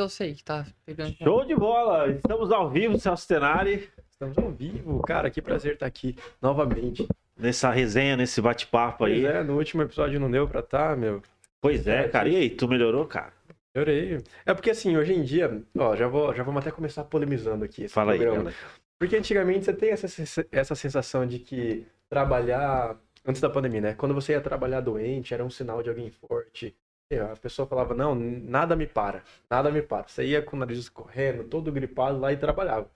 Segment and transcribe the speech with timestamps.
[0.00, 1.14] eu sei que tá pegando.
[1.14, 2.10] Show de bola!
[2.10, 3.88] Estamos ao vivo, Celso Tenari.
[4.10, 5.00] Estamos ao vivo.
[5.02, 7.06] Cara, que prazer estar aqui novamente.
[7.36, 9.22] Nessa resenha, nesse bate-papo aí.
[9.22, 11.22] Pois é, no último episódio não deu pra estar, meu.
[11.60, 12.28] Pois é, cara.
[12.28, 13.32] E aí, tu melhorou, cara?
[13.74, 14.18] Melhorei.
[14.44, 17.84] É porque assim, hoje em dia, ó, já, vou, já vamos até começar polemizando aqui.
[17.84, 18.44] esse Fala aí, programa.
[18.50, 18.56] galera.
[18.98, 20.06] Porque antigamente você tem essa,
[20.52, 22.96] essa sensação de que trabalhar.
[23.24, 23.94] Antes da pandemia, né?
[23.94, 26.74] Quando você ia trabalhar doente, era um sinal de alguém forte.
[27.18, 30.06] A pessoa falava: Não, nada me para, nada me para.
[30.06, 32.88] Você ia com o nariz escorrendo, todo gripado lá e trabalhava.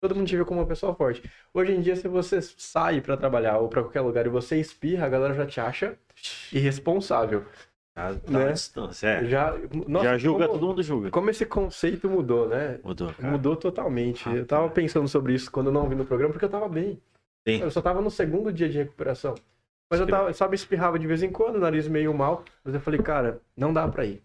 [0.00, 1.22] Todo mundo te vê como uma pessoa forte.
[1.54, 5.06] Hoje em dia, se você sai pra trabalhar ou pra qualquer lugar e você espirra,
[5.06, 5.96] a galera já te acha
[6.52, 7.44] irresponsável.
[7.94, 8.52] Tá, tá Né?
[8.52, 9.24] distância, é.
[9.26, 9.54] Já,
[9.86, 11.10] nossa, Já julga, como, todo mundo julga.
[11.10, 12.80] como esse conceito mudou, né?
[12.82, 13.30] Mudou, cara.
[13.30, 14.28] Mudou totalmente.
[14.28, 16.68] Ah, eu tava pensando sobre isso quando eu não vi no programa, porque eu tava
[16.68, 17.00] bem.
[17.46, 17.60] Sim.
[17.60, 19.34] Eu só tava no segundo dia de recuperação.
[19.90, 22.44] Mas eu tava, sabe, espirrava de vez em quando, nariz meio mal.
[22.62, 24.22] Mas eu falei, cara, não dá pra ir.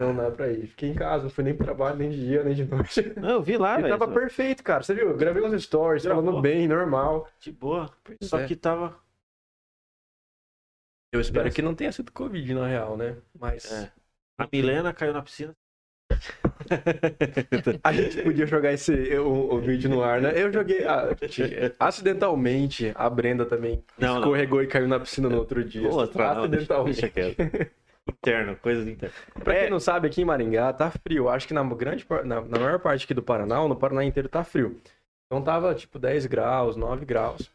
[0.00, 0.66] Não dá pra ir.
[0.66, 3.02] Fiquei em casa, não fui nem pro trabalho, nem de dia, nem de noite.
[3.20, 3.90] Não, eu vi lá, velho.
[3.90, 4.82] tava perfeito, cara.
[4.82, 5.10] Você viu?
[5.10, 6.24] Eu gravei uns stories, Gravou.
[6.24, 7.28] falando bem, normal.
[7.38, 7.90] De boa.
[8.02, 8.46] Pois Só é.
[8.46, 8.98] que tava.
[11.12, 11.56] Eu espero Beleza.
[11.56, 13.18] que não tenha sido Covid, na real, né?
[13.38, 13.92] Mas É.
[14.38, 15.54] A Milena caiu na piscina.
[17.82, 20.32] a gente podia jogar esse, o, o vídeo no ar, né?
[20.34, 21.08] Eu joguei ah,
[21.78, 24.18] acidentalmente, a Brenda também Não, não.
[24.20, 25.88] escorregou e caiu na piscina no outro dia.
[25.88, 27.00] Outra, não, deixa, acidentalmente.
[27.00, 27.70] deixa quieto.
[28.08, 29.16] Interno, coisas internas.
[29.44, 29.60] Pra É.
[29.62, 31.28] quem não sabe, aqui em Maringá tá frio.
[31.28, 34.28] Acho que na grande na, na maior parte aqui do Paraná, ou no Paraná inteiro
[34.28, 34.80] tá frio.
[35.26, 37.50] Então tava tipo 10 graus, 9 graus.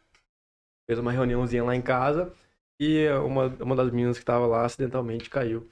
[0.88, 2.32] Fez uma reuniãozinha lá em casa
[2.80, 5.68] e uma, uma das meninas que tava lá acidentalmente caiu.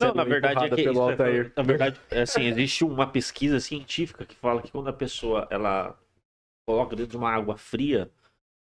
[0.00, 1.52] Não, na verdade é que pelo isso é- Altair.
[1.56, 5.98] na verdade, é assim, existe uma pesquisa científica que fala que quando a pessoa ela
[6.66, 8.10] coloca dentro de uma água fria,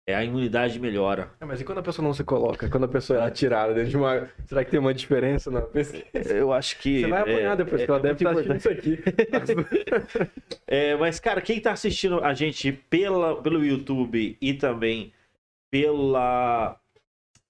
[0.09, 1.31] é a imunidade melhora.
[1.41, 2.69] É, mas e quando a pessoa não se coloca?
[2.69, 4.29] Quando a pessoa é atirada dentro de uma.
[4.47, 6.35] Será que tem uma diferença na pesquisa?
[6.35, 8.57] Eu acho que Você vai apanhar é- depois, é- que ela é deve estar assistindo
[8.57, 8.99] isso aqui.
[10.67, 15.13] É, mas, cara, quem tá assistindo a gente pela, pelo YouTube e também
[15.71, 16.79] pela,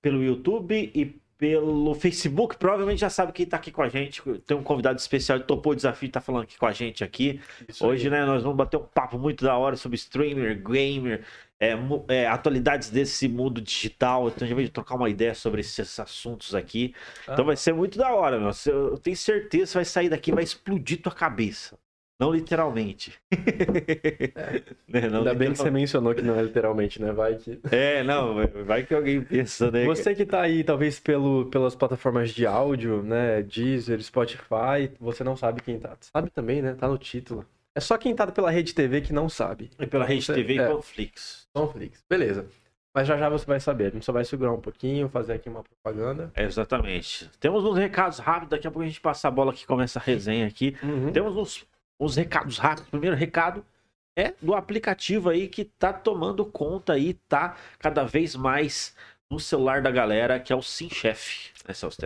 [0.02, 4.20] pelo YouTube e pelo Facebook, provavelmente já sabe quem tá aqui com a gente.
[4.46, 7.02] Tem um convidado especial que topou o desafio e tá falando aqui com a gente
[7.02, 7.40] aqui.
[7.80, 11.24] Hoje, né, nós vamos bater um papo muito da hora sobre streamer, gamer,
[11.58, 11.74] é,
[12.08, 14.28] é, atualidades desse mundo digital.
[14.28, 16.94] Então, a gente vai trocar uma ideia sobre esses assuntos aqui.
[17.22, 17.42] Então, Ah.
[17.42, 18.50] vai ser muito da hora, meu.
[18.66, 21.78] Eu tenho certeza que você vai sair daqui vai explodir tua cabeça.
[22.20, 23.14] Não literalmente.
[24.86, 27.12] Né, não Ainda bem que você mencionou que não é literalmente, né?
[27.12, 27.58] Vai que.
[27.70, 29.84] É, não, vai- que alguém pensa, né?
[29.84, 33.42] Você que tá aí, talvez pelo, pelas plataformas de áudio, né?
[33.42, 35.96] Deezer, Spotify, você não sabe quem tá.
[36.00, 36.74] Sabe também, né?
[36.74, 37.46] Tá no título.
[37.74, 39.70] É só quem tá pela Rede TV que não sabe.
[39.78, 40.66] E pela Rede Você- TV e é.
[40.66, 41.46] Conflix.
[41.54, 42.04] Netflix.
[42.10, 42.46] Beleza.
[42.92, 43.86] Mas já já você vai saber.
[43.86, 46.32] A gente só vai segurar um pouquinho, fazer aqui uma propaganda.
[46.34, 47.30] É, exatamente.
[47.38, 50.02] Temos uns recados rápidos, daqui a pouco a gente passa a bola que começa a
[50.02, 50.76] resenha aqui.
[50.82, 51.12] Uhum.
[51.12, 51.64] Temos uns,
[52.00, 52.90] uns recados rápidos.
[52.90, 53.64] Primeiro recado
[54.16, 58.96] é do aplicativo aí que tá tomando conta aí, tá cada vez mais
[59.30, 61.52] no celular da galera, que é o SimChef.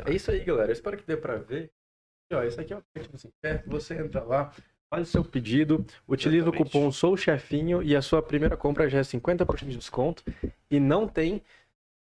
[0.05, 0.13] Né?
[0.13, 0.69] É isso aí, galera.
[0.69, 1.71] Eu espero que dê pra ver.
[2.31, 3.33] E, ó, esse aqui é o aplicativo.
[3.43, 4.53] É, você entra lá,
[4.91, 6.63] faz o seu pedido, utiliza Exatamente.
[6.63, 10.23] o cupom Sou Chefinho e a sua primeira compra já é 50% de desconto
[10.71, 11.43] e não tem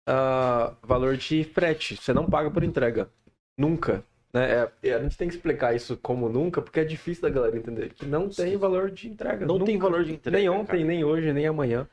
[0.08, 1.96] ah, valor de frete.
[1.96, 3.10] Você não paga por entrega.
[3.58, 4.04] Nunca.
[4.36, 4.70] Né?
[4.84, 7.94] É, a gente tem que explicar isso como nunca, porque é difícil da galera entender.
[7.94, 8.58] Que não tem Sim.
[8.58, 9.46] valor de entrega.
[9.46, 9.66] Não Nunca.
[9.66, 10.38] tem valor de entrega.
[10.38, 10.84] Nem ontem, cara.
[10.84, 11.88] nem hoje, nem amanhã.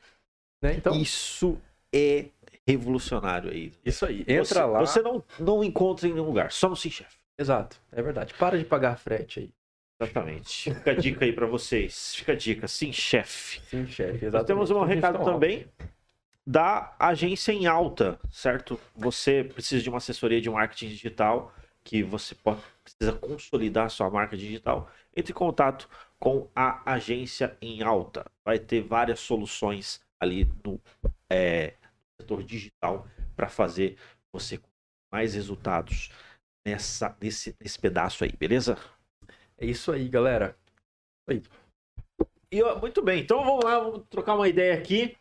[0.61, 0.73] Né?
[0.73, 1.57] Então, Isso
[1.93, 2.25] é
[2.67, 3.71] revolucionário aí.
[3.85, 4.25] isso aí.
[4.27, 4.79] Entra você, lá.
[4.81, 7.15] Você não, não encontra em nenhum lugar, só no SimChef.
[7.37, 8.33] Exato, é verdade.
[8.33, 9.49] Para de pagar frete aí.
[10.01, 10.73] Exatamente.
[10.73, 12.15] Fica a dica aí pra vocês.
[12.15, 13.61] Fica a dica, SimChef.
[13.69, 14.29] Sim, chefe.
[14.29, 14.95] Nós temos um Exatamente.
[14.95, 15.65] Recado também
[16.45, 18.77] da agência em alta, certo?
[18.95, 21.53] Você precisa de uma assessoria de marketing digital,
[21.83, 24.89] que você pode, precisa consolidar sua marca digital.
[25.15, 25.89] Entre em contato
[26.19, 28.25] com a agência em alta.
[28.45, 30.79] Vai ter várias soluções ali no
[31.29, 31.73] é,
[32.19, 33.97] setor digital para fazer
[34.31, 34.59] você
[35.11, 36.09] mais resultados
[36.65, 38.77] nessa, nesse, nesse pedaço aí, beleza?
[39.57, 40.57] É isso aí, galera.
[42.51, 45.17] E, ó, muito bem, então vamos lá, vamos trocar uma ideia aqui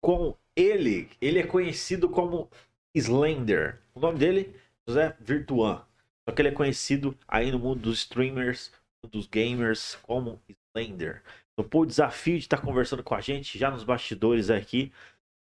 [0.00, 1.10] com ele.
[1.20, 2.48] Ele é conhecido como
[2.94, 3.80] Slender.
[3.94, 4.54] O nome dele,
[4.88, 5.84] José Virtuan.
[6.28, 8.72] Só que ele é conhecido aí no mundo dos streamers,
[9.10, 10.40] dos gamers, como
[10.74, 11.22] Slender.
[11.56, 14.92] Topou o desafio de estar conversando com a gente já nos bastidores aqui.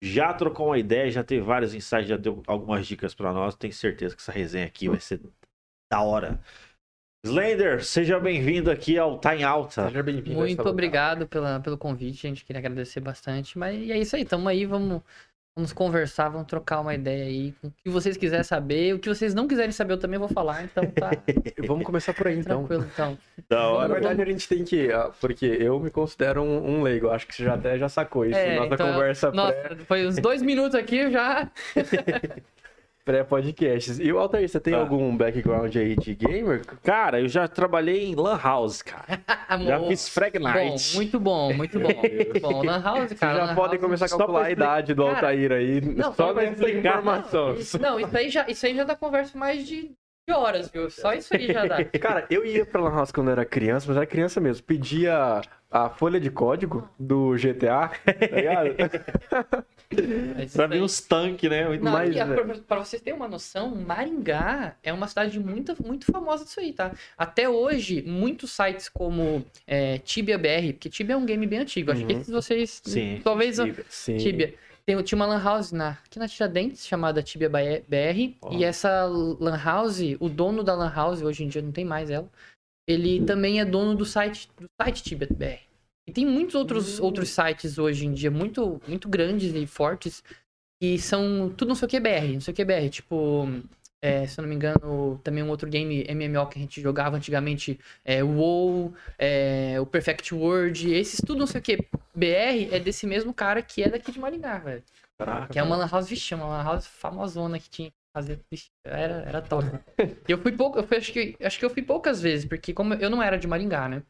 [0.02, 3.54] Já trocou uma ideia, já teve vários insights, já deu algumas dicas para nós.
[3.54, 5.20] Tenho certeza que essa resenha aqui vai ser
[5.92, 6.40] da hora.
[7.26, 9.88] Slender, seja bem-vindo aqui ao Tá em Alta.
[9.88, 10.38] Seja bem-vindo.
[10.38, 12.46] Muito obrigado pela, pelo convite, gente.
[12.46, 13.58] Queria agradecer bastante.
[13.58, 15.02] Mas e é isso aí, tamo aí, vamos
[15.56, 17.52] Vamos conversar, vamos trocar uma ideia aí.
[17.62, 20.64] O que vocês quiserem saber, o que vocês não quiserem saber, eu também vou falar.
[20.64, 21.10] Então tá
[21.66, 22.64] Vamos começar por aí, então.
[22.64, 22.88] tranquilo.
[22.92, 23.18] Então,
[23.48, 23.92] Da Na hora.
[23.94, 24.92] verdade, a gente tem que.
[24.92, 27.10] ah, Porque eu me considero um, um leigo.
[27.10, 28.38] Acho que você já até já sacou isso.
[28.38, 31.50] É, Nossa então, conversa nossa, foi uns dois minutos aqui eu já.
[33.04, 33.98] pré- pré-podcasts.
[33.98, 34.78] e o Altair, você tem Ah.
[34.80, 36.62] algum background aí de gamer?
[36.82, 39.20] Cara, eu já trabalhei em Lan House, cara.
[39.66, 40.94] Já fiz Frag Bom, Night.
[40.94, 41.88] muito bom, muito bom.
[42.00, 42.62] Muito bom.
[42.64, 43.38] Lan House, Vocês cara.
[43.38, 45.80] já Lan podem House- começar a calcular a idade do Cara, Altair aí.
[45.80, 46.90] não, só nessa explicar.
[46.90, 47.54] informação.
[47.54, 49.90] Isso- Não, isso aí, já, isso aí já dá conversa mais de,
[50.28, 50.88] de horas, viu?
[50.90, 51.84] Só isso aí já dá.
[52.00, 54.64] Cara, eu ia pra Lan House quando eu era criança, mas era criança mesmo.
[54.64, 59.64] Pedia a folha de código do GTA, tá ligado?
[60.52, 61.66] Pra ver uns tanques, né?
[61.66, 62.34] Muito Não, Mas, e a- é.
[62.34, 66.72] pra, pra vocês terem uma noção, Maringá é uma cidade muito, muito famosa disso aí,
[66.72, 66.92] tá?
[67.18, 71.90] Até hoje, muitos sites como é, Tibia BR, porque Tibia é um game bem antigo,
[71.90, 72.20] acho que Uhum.
[72.20, 73.56] esses vocês Sim, talvez
[73.88, 74.16] Sim.
[74.16, 74.54] Tibia.
[74.86, 78.34] Tem, tinha uma lan house na, aqui na Tiradentes, chamada Tibia BR.
[78.42, 78.52] Ó.
[78.52, 82.10] E essa lan house, o dono da lan house, hoje em dia não tem mais
[82.10, 82.28] ela,
[82.92, 85.60] ele também é dono do site, do site Tibia BR.
[86.08, 87.04] E tem muitos outros, Hum.
[87.04, 90.24] outros sites hoje em dia, muito, muito grandes e fortes,
[90.80, 92.88] que são tudo não sei o que BR, não sei o que BR.
[92.90, 93.46] Tipo,
[94.02, 97.16] é, se eu não me engano, também um outro game MMO que a gente jogava
[97.16, 101.76] antigamente, é, WoW, é, o Perfect World, esses tudo não sei o que
[102.14, 104.82] BR é desse mesmo cara que é daqui de Maringá, velho.
[105.18, 105.52] Caraca.
[105.52, 108.40] Que é uma lan house, vixe, uma lan house famosona que tinha fazer,
[108.84, 109.66] era, era top.
[110.28, 112.72] E eu fui pouco, eu fui, acho que, acho que eu fui poucas vezes, porque
[112.72, 114.02] como eu não era de Maringá, né?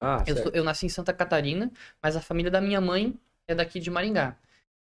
[0.00, 1.70] Ah, Eu, sou- eu nasci em Santa Catarina,
[2.02, 3.14] mas a família da minha mãe
[3.48, 4.36] é daqui de Maringá.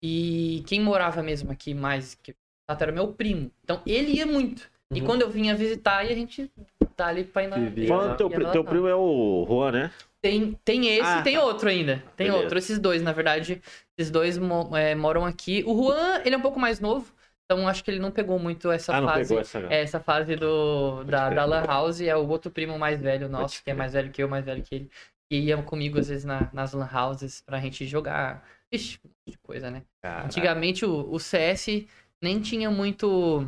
[0.01, 2.35] E quem morava mesmo aqui mais que
[2.67, 3.51] era meu primo.
[3.63, 4.69] Então ele ia muito.
[4.93, 5.05] E Uhum.
[5.05, 6.51] quando eu vinha visitar, e a gente
[6.95, 7.55] tá ali pra ir na.
[7.87, 8.69] Fã, teu, ia lá, teu não.
[8.71, 9.91] primo é o Juan, né?
[10.21, 11.43] Tem, tem esse Ah, e tem tá.
[11.43, 12.03] outro ainda.
[12.15, 12.43] Tem Beleza.
[12.43, 12.57] outro.
[12.57, 13.61] Esses dois, na verdade,
[13.97, 15.63] esses dois mo- é, moram aqui.
[15.67, 17.13] O Juan, ele é um pouco mais novo.
[17.45, 19.27] Então acho que ele não pegou muito essa ah, não fase.
[19.29, 19.59] pegou essa.
[19.69, 23.55] É, essa fase do, da, da Lan House é o outro primo mais velho nosso,
[23.55, 24.91] Pode que é mais velho que eu, mais velho que ele.
[25.31, 28.43] Que ia comigo, às vezes, na- nas Lan Houses pra gente jogar.
[28.71, 29.83] Ixi, um monte de coisa, né?
[30.03, 30.25] Caraca.
[30.25, 31.85] Antigamente o, o CS
[32.23, 33.47] nem tinha muito.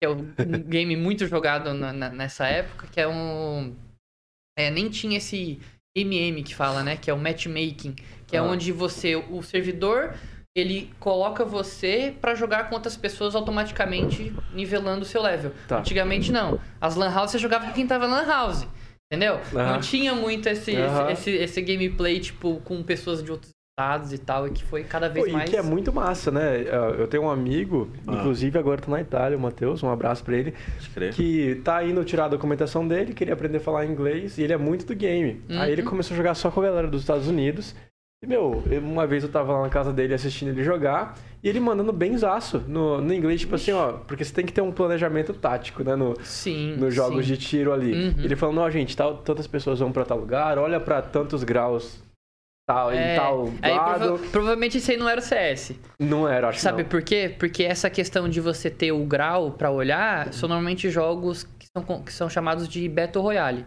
[0.00, 0.16] Que é um
[0.68, 3.74] game muito jogado na- na- nessa época, que é um.
[4.58, 5.58] É, nem tinha esse
[5.96, 6.96] MM que fala, né?
[6.96, 7.94] Que é o matchmaking.
[8.26, 8.42] Que é Ah.
[8.42, 9.16] onde você.
[9.16, 10.14] O servidor.
[10.56, 15.52] Ele coloca você pra jogar com outras pessoas automaticamente nivelando o seu level.
[15.68, 15.80] Tá.
[15.80, 16.58] Antigamente não.
[16.80, 18.66] As lan house você jogava com quem tava na lan house.
[19.12, 19.38] Entendeu?
[19.52, 24.18] Não tinha muito esse, esse, esse, esse gameplay, tipo, com pessoas de outros estados e
[24.18, 25.48] tal, e que foi cada vez Pô, mais.
[25.48, 26.64] E que é muito massa, né?
[26.98, 28.14] Eu tenho um amigo, Ah.
[28.14, 30.54] inclusive agora tá na Itália, o Matheus, um abraço pra ele,
[31.14, 34.56] que tá indo tirar a documentação dele, queria aprender a falar inglês, e ele é
[34.56, 35.42] muito do game.
[35.48, 35.60] Uhum.
[35.60, 37.76] Aí ele começou a jogar só com a galera dos Estados Unidos.
[38.22, 41.48] E, meu, eu- uma vez eu tava lá na casa dele assistindo ele jogar, e
[41.48, 44.72] ele mandando benzaço no, no inglês, tipo assim, ó, porque você tem que ter um
[44.72, 45.94] planejamento tático, né?
[45.94, 46.76] No, Sim.
[46.76, 47.34] nos jogos sim.
[47.34, 47.92] de tiro ali.
[47.92, 48.24] Uhum.
[48.24, 52.02] Ele falando, ó, gente, tal, tantas pessoas vão pra tal lugar, olha pra tantos graus
[52.68, 53.98] tal, em É, tal aí lado.
[54.00, 55.74] prova- provavelmente isso aí não era o CS.
[56.00, 57.32] Não era, acho Sabe que por quê?
[57.38, 62.02] Porque essa questão de você ter o grau pra olhar são normalmente jogos que são,
[62.02, 63.64] que são chamados de Battle Royale.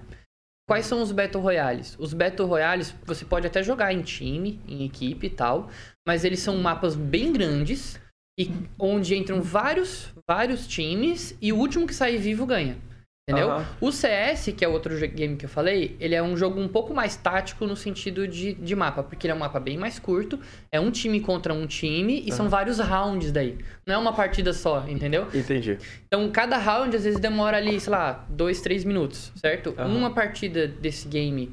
[0.70, 1.96] Quais são os Battle Royales?
[1.98, 5.68] Os Battle Royales você pode até jogar em time, em equipe e tal,
[6.08, 8.00] mas eles são mapas bem grandes
[8.40, 12.78] e onde entram vários, vários times e o último que sair vivo ganha.
[13.30, 13.66] Entendeu?
[13.80, 16.94] O CS, que é outro game que eu falei, ele é um jogo um pouco
[16.94, 20.40] mais tático no sentido de, de mapa, porque ele é um mapa bem mais curto,
[20.72, 23.58] é um time contra um time e são vários rounds daí.
[23.86, 25.28] Não é uma partida só, entendeu?
[25.34, 25.78] Entendi.
[26.08, 29.76] Então cada round às vezes demora ali, sei lá, dois, três minutos, certo?
[29.78, 31.52] Uma partida desse game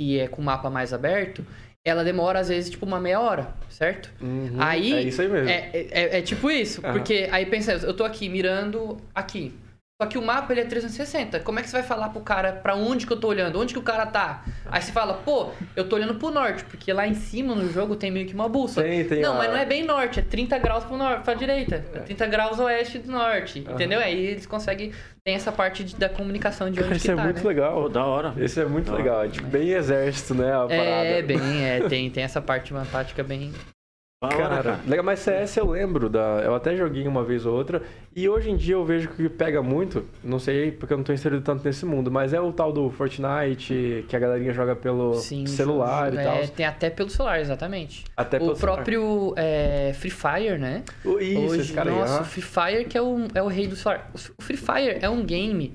[0.00, 1.44] que é com o mapa mais aberto,
[1.84, 4.10] ela demora às vezes tipo uma meia hora, certo?
[4.20, 4.92] Uhum, Aí.
[4.92, 5.48] É isso aí mesmo.
[5.48, 6.80] É, é- é tipo isso.
[6.84, 6.92] Aham.
[6.92, 9.52] Porque aí pensa, eu tô aqui mirando aqui.
[10.00, 11.40] Só que o mapa ele é 360.
[11.40, 13.58] Como é que você vai falar pro cara pra onde que eu tô olhando?
[13.60, 14.44] Onde que o cara tá?
[14.70, 17.96] Aí você fala, pô, eu tô olhando pro norte, porque lá em cima no jogo
[17.96, 18.86] tem meio que uma bússola.
[18.86, 21.34] Tem, tem não, a- mas não é bem norte, é 30 graus pro norte, pra
[21.34, 21.84] direita.
[21.92, 23.64] É 30 graus oeste do norte.
[23.66, 23.74] Aham.
[23.74, 23.98] Entendeu?
[23.98, 24.92] Aí eles conseguem.
[25.24, 27.24] Tem essa parte de- da comunicação de onde Cara, que isso é tá.
[27.24, 27.48] muito né?
[27.48, 27.88] legal.
[27.88, 28.34] Da hora.
[28.38, 29.24] Esse é muito Da legal.
[29.24, 30.52] É tipo bem exército, né?
[30.54, 31.26] A É, parada.
[31.26, 33.52] bem, é, tem, tem essa parte uma tática bem.
[34.20, 37.82] Cara, legal, mas CS eu lembro, da, eu até joguei uma vez ou outra,
[38.16, 41.12] e hoje em dia eu vejo que pega muito, não sei porque eu não tô
[41.12, 45.14] inserido tanto nesse mundo, mas é o tal do Fortnite, que a galerinha joga pelo
[45.14, 46.48] Sim, celular e é, tal.
[46.48, 48.02] Tem até pelo celular, exatamente.
[48.16, 50.82] Até pelo o próprio é, Free Fire, né?
[51.04, 51.96] Isso, Hoje, esse cara aí.
[51.96, 52.24] nossa, o.
[52.24, 54.10] Free Fire que é o, é o rei do celular.
[54.36, 55.74] O Free Fire é um game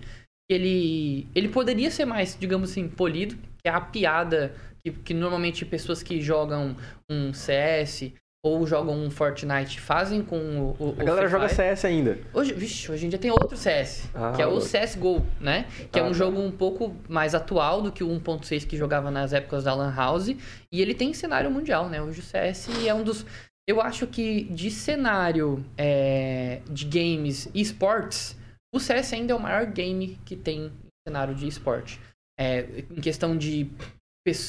[0.49, 5.13] que ele, ele poderia ser mais, digamos assim, polido, que é a piada que, que
[5.13, 6.75] normalmente pessoas que jogam
[7.09, 8.11] um CS
[8.45, 11.47] ou jogam um Fortnite, fazem com o, o A galera joga.
[11.47, 12.19] CS ainda.
[12.33, 14.59] Hoje, vixe, hoje em dia tem outro CS, Ah, que é o.
[14.59, 15.65] CSGO, né?
[15.89, 16.13] Que é Ah, um tá.
[16.13, 19.95] jogo um pouco mais atual do que o 1.6 que jogava nas épocas da Lan
[19.95, 20.27] House.
[20.27, 22.01] E ele tem cenário mundial, né?
[22.01, 23.25] Hoje o CS é um dos...
[23.65, 28.37] Eu acho que de cenário é, de games e esportes,
[28.75, 30.71] o CS ainda é o maior game que tem em
[31.07, 31.97] cenário de esporte.
[32.37, 33.69] É, em questão de,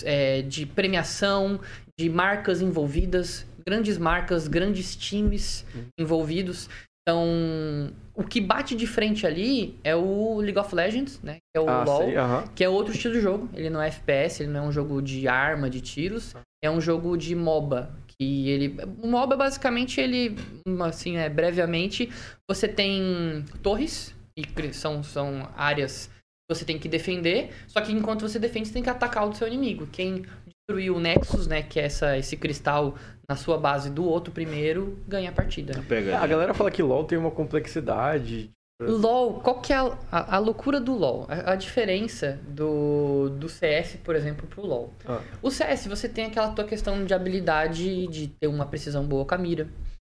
[0.05, 1.61] é, de premiação,
[1.97, 5.65] de marcas envolvidas, grandes marcas, grandes times
[5.99, 6.69] envolvidos.
[7.07, 11.35] Então, o que bate de frente ali é o League of Legends, né?
[11.35, 12.45] Que é o ah, LoL, sei, aham.
[12.55, 13.51] que é outro estilo de jogo.
[13.53, 16.35] Ele não é FPS, ele não é um jogo de arma, de tiros.
[16.63, 17.95] É um jogo de MOBA.
[18.07, 18.77] Que ele.
[19.03, 20.35] O MOBA, basicamente, ele.
[20.81, 22.11] Assim, é, brevemente,
[22.49, 27.51] você tem torres, e são, são áreas que você tem que defender.
[27.67, 29.87] Só que enquanto você defende, você tem que atacar o do seu inimigo.
[29.87, 30.25] Quem
[30.65, 31.63] destruir o Nexus, né?
[31.63, 32.95] Que é essa, esse cristal
[33.29, 35.83] na sua base do outro primeiro, ganha a partida.
[35.89, 38.51] Pega A galera fala que LoL tem uma complexidade.
[38.83, 41.27] LoL, qual que é a, a, a loucura do LoL?
[41.29, 44.93] A, a diferença do, do CS, por exemplo, pro LoL.
[45.07, 45.21] Ah.
[45.41, 49.35] O CS, você tem aquela tua questão de habilidade de ter uma precisão boa com
[49.35, 49.69] a mira.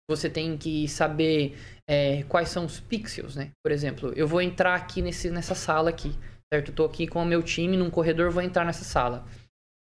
[0.08, 1.56] Você tem que saber
[1.88, 3.50] é, quais são os pixels, né?
[3.64, 6.14] Por exemplo, eu vou entrar aqui nesse, nessa sala aqui,
[6.52, 6.70] certo?
[6.70, 9.26] Eu tô aqui com o meu time num corredor, vou entrar nessa sala.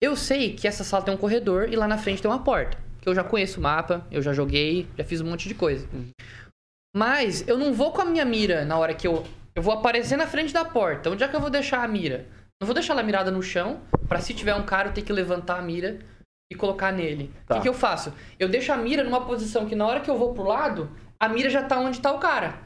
[0.03, 2.77] Eu sei que essa sala tem um corredor e lá na frente tem uma porta.
[3.01, 5.89] Que eu já conheço o mapa, eu já joguei, já fiz um monte de coisa.
[6.95, 9.25] Mas eu não vou com a minha mira na hora que eu.
[9.55, 11.11] Eu vou aparecer na frente da porta.
[11.11, 12.27] Onde é que eu vou deixar a mira?
[12.61, 15.13] Não vou deixar ela mirada no chão, pra se tiver um cara eu ter que
[15.13, 15.99] levantar a mira
[16.53, 17.33] e colocar nele.
[17.45, 17.55] O Tá.
[17.57, 18.13] que, que eu faço?
[18.39, 21.29] Eu deixo a mira numa posição que na hora que eu vou pro lado, a
[21.29, 22.59] mira já tá onde tá o cara.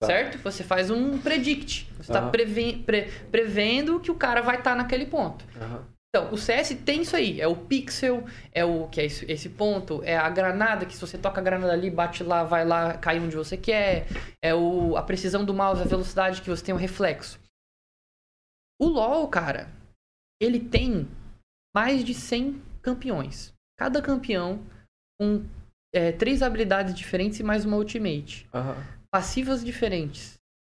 [0.00, 0.06] Tá.
[0.06, 0.38] Certo?
[0.38, 1.90] Você faz um predict.
[1.98, 2.30] Você tá Aham.
[2.30, 5.44] preven- pre- prevendo que o cara vai estar naquele ponto.
[5.60, 5.84] Aham.
[6.08, 7.40] Então, o CS tem isso aí.
[7.40, 11.00] É o pixel, é o que é esse, esse ponto, é a granada, que se
[11.00, 14.06] você toca a granada ali, bate lá, vai lá, cai onde você quer.
[14.42, 17.38] É o, a precisão do mouse, a velocidade que você tem, o reflexo.
[18.80, 19.68] O LoL, cara,
[20.40, 21.06] ele tem
[21.76, 23.52] mais de 100 campeões.
[23.78, 24.64] Cada campeão
[25.20, 25.44] com
[25.94, 28.48] é, três habilidades diferentes e mais uma ultimate.
[28.54, 28.76] Aham.
[29.10, 30.38] Passivas diferentes.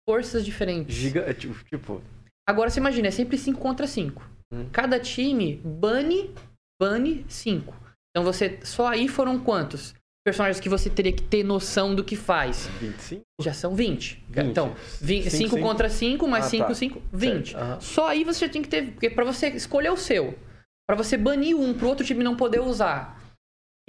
[0.09, 0.95] Forças diferentes.
[0.95, 2.03] Giga, é tipo, tipo,
[2.49, 4.38] Agora você imagina, é sempre 5 contra 5.
[4.53, 4.69] Hum.
[4.73, 6.35] Cada time bane,
[6.81, 7.75] bane 5.
[8.11, 8.59] Então você.
[8.63, 9.95] Só aí foram quantos?
[10.25, 12.67] Personagens que você teria que ter noção do que faz.
[12.81, 13.23] 25?
[13.41, 14.23] Já são 20.
[14.29, 14.47] 20.
[14.47, 16.75] Então, 5 Cinco, contra 5, mais Ah, 5, tá.
[16.75, 17.51] 5, 20.
[17.53, 17.81] Certo, aham.
[17.81, 18.91] Só aí você já tem que ter.
[18.93, 20.39] Porque pra você escolher o seu,
[20.87, 23.17] pra você banir um pro outro time não poder usar.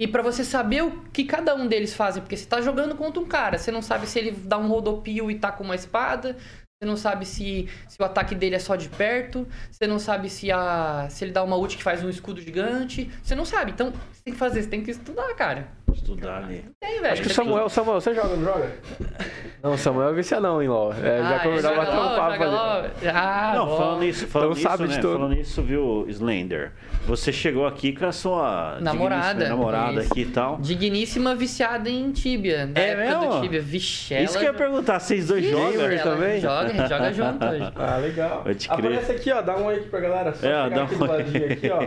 [0.00, 3.20] E pra você saber o que cada um deles fazem, porque você tá jogando contra
[3.20, 6.38] um cara, você não sabe se ele dá um rodopio e tá com uma espada,
[6.82, 10.30] você não sabe se, se o ataque dele é só de perto, você não sabe
[10.30, 13.72] se, a, se ele dá uma ult que faz um escudo gigante, você não sabe.
[13.72, 15.68] Então, você tem que fazer, você tem que estudar, cara.
[15.92, 16.64] Estudar ali.
[16.80, 17.12] Tem, velho.
[17.12, 18.72] Acho que o Você tem Samuel, Samuel, você joga, não joga?
[19.62, 20.94] Não, o Samuel é viciadão em LoL.
[20.94, 23.08] É, já Ah, conversava joga bater um papo ali.
[23.08, 25.00] Ah, Não, falando nisso, falando Então de né?
[25.02, 25.12] tudo.
[25.18, 26.72] Falando nisso, viu, Slender?
[27.06, 29.32] Você chegou aqui com a sua Namorada.
[29.44, 30.58] digníssima namorada aqui e tal.
[30.58, 32.66] Digníssima viciada em Tibia.
[32.68, 33.34] Da É época mesmo?
[33.34, 33.60] do Tibia.
[33.62, 34.24] Vixe, ela...
[34.24, 35.98] Isso que eu ia perguntar, vocês dois Vixe, jogam?
[36.02, 36.40] Também?
[36.40, 37.72] Joga, a gente joga junto hoje.
[37.76, 38.42] Ah, legal.
[38.44, 38.78] Pode crer.
[38.78, 39.42] Aparece aqui, ó.
[39.42, 40.34] Dá um oi aqui pra galera.
[40.34, 41.08] Só É, dá aqui um do oi.
[41.08, 41.80] ladinho aqui, ó.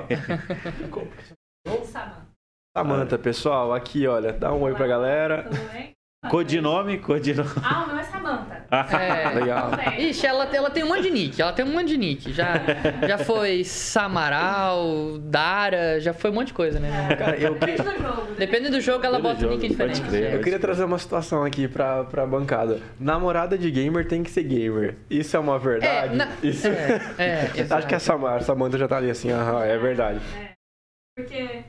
[1.86, 2.28] Samanta.
[2.76, 4.34] Samanta, pessoal, aqui, olha.
[4.34, 5.44] Dá um oi pra galera.
[5.44, 5.92] Tudo bem?
[6.30, 7.50] Codinome, codinome.
[7.64, 8.53] Ah, o meu é Samanta.
[8.74, 9.30] É.
[9.40, 9.72] Legal.
[10.00, 11.42] Ixi, ela, ela tem um monte de nick.
[11.42, 12.32] Ela tem um monte de nick.
[12.34, 12.54] Já,
[13.08, 17.16] já foi Samaral, Dara, já foi um monte de coisa, né?
[17.18, 18.36] Cara, eu, Depende do jogo.
[18.38, 20.10] Depende do jogo, ela Depende bota um nick jogo, pode diferente.
[20.22, 20.34] crer.
[20.34, 22.82] eu queria trazer uma situação aqui pra, pra bancada.
[23.00, 24.96] Namorada de gamer tem que ser gamer.
[25.10, 26.14] Isso é uma verdade?
[26.14, 26.68] É, na- Isso...
[26.68, 30.20] é, é, Acho que a Samara, a Samanta já tá ali assim, aham, é verdade.
[31.18, 31.64] Porque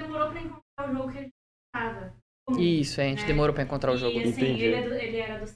[0.00, 1.32] demorou pra encontrar o jogo que a gente
[1.74, 2.12] tava.
[2.58, 4.18] Isso, é, a gente demorou pra encontrar o jogo.
[4.18, 4.64] E assim, Entendi.
[4.64, 5.46] ele, é do- ele era do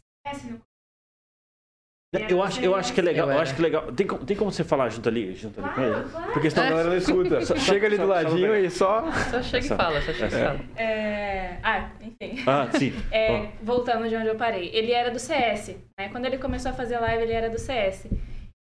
[2.29, 3.91] Eu acho, eu acho que é legal, Eu acho que é legal.
[3.91, 6.05] Tem como, tem como você falar junto ali, junto ali com ele?
[6.35, 7.41] Porque senão a galera não escuta.
[7.47, 9.11] Só- Chega ali do só- ladinho e só.
[9.31, 10.45] Só chega e fala, só chega e É.
[10.47, 10.61] fala.
[10.77, 11.59] É...
[11.63, 12.43] Ah, enfim.
[12.47, 12.93] Ah, sim.
[13.11, 14.69] É, voltando de onde eu parei.
[14.75, 16.11] Ele era do CS, né?
[16.11, 18.07] Quando ele começou a fazer live, ele era do CS.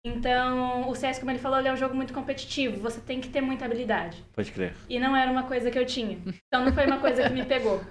[0.05, 2.79] Então, o CS, como ele falou, ele é um jogo muito competitivo.
[2.81, 4.23] Você tem que ter muita habilidade.
[4.33, 4.73] Pode crer.
[4.87, 6.19] E não era uma coisa que eu tinha.
[6.47, 7.81] Então, não foi uma coisa que me pegou.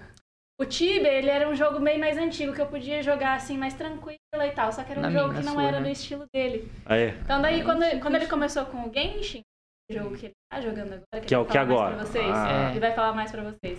[0.61, 3.75] O Tibia, ele era um jogo bem mais antigo, que eu podia jogar assim, mais
[3.75, 4.73] tranquilo e tal.
[4.73, 5.87] Só que era um Na jogo minha, que não sua, era né?
[5.87, 6.71] do estilo dele.
[6.85, 7.09] Ah, é.
[7.23, 9.43] Então, daí, quando, quando ele começou com o Genshin,
[9.91, 11.71] o jogo que ele tá jogando agora, Que é ele o vai que falar mais
[11.71, 11.97] agora?
[11.97, 12.71] Pra vocês, Ah.
[12.71, 13.79] Ele vai falar mais pra vocês.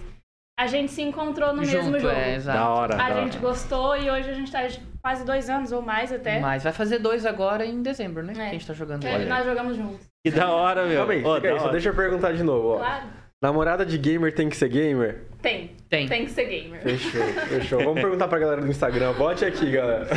[0.57, 2.13] A gente se encontrou no mesmo Junto, jogo.
[2.13, 2.57] é, exato.
[2.59, 2.95] Da hora.
[2.95, 3.47] A da gente hora.
[3.47, 4.59] gostou e hoje a gente tá
[5.01, 6.39] quase dois anos ou mais até.
[6.39, 8.33] Mas vai fazer dois agora em dezembro, né?
[8.33, 8.47] Que É.
[8.47, 9.25] a gente tá jogando Que agora.
[9.25, 10.05] nós jogamos juntos.
[10.25, 10.97] Que da hora, meu.
[10.97, 12.77] Calma aí, da aí, só deixa eu perguntar de novo, ó.
[12.79, 13.05] Claro.
[13.43, 15.23] Namorada de gamer tem que ser gamer?
[15.41, 15.71] Tem.
[15.89, 16.05] Tem.
[16.09, 16.81] Tem que ser gamer.
[16.81, 17.79] Fechou, fechou.
[17.79, 19.13] Vamos perguntar pra galera do Instagram.
[19.13, 20.07] Bote aqui, galera.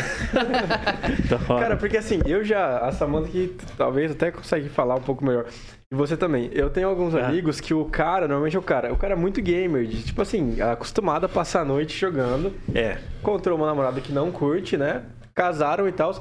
[1.46, 2.78] Cara, porque assim, eu já.
[2.78, 5.46] A Samanta que talvez até consegue falar um pouco melhor.
[5.92, 6.50] E você também.
[6.52, 7.22] Eu tenho alguns É.
[7.22, 10.20] amigos que o cara, normalmente é o cara, o cara é muito gamer, de, tipo
[10.20, 12.52] assim, acostumado a passar a noite jogando.
[12.74, 12.98] é.
[13.20, 15.02] Encontrou uma namorada que não curte, né?
[15.32, 16.20] Casaram e tal.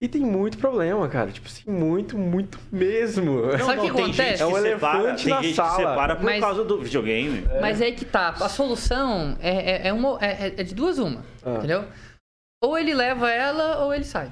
[0.00, 1.30] E tem muito problema, cara.
[1.32, 3.50] Tipo assim, muito, muito mesmo.
[3.58, 4.30] Sabe o que tem acontece?
[4.30, 5.70] gente É um separa, elefante tem na gente sala.
[5.70, 7.44] que separa por Mas- causa do videogame.
[7.60, 8.28] Mas é aí que tá.
[8.28, 11.24] A solução é, é, é uma, é, é de duas uma.
[11.44, 11.56] Ah.
[11.58, 11.84] Entendeu?
[12.62, 14.30] Ou ele leva ela ou ele sai.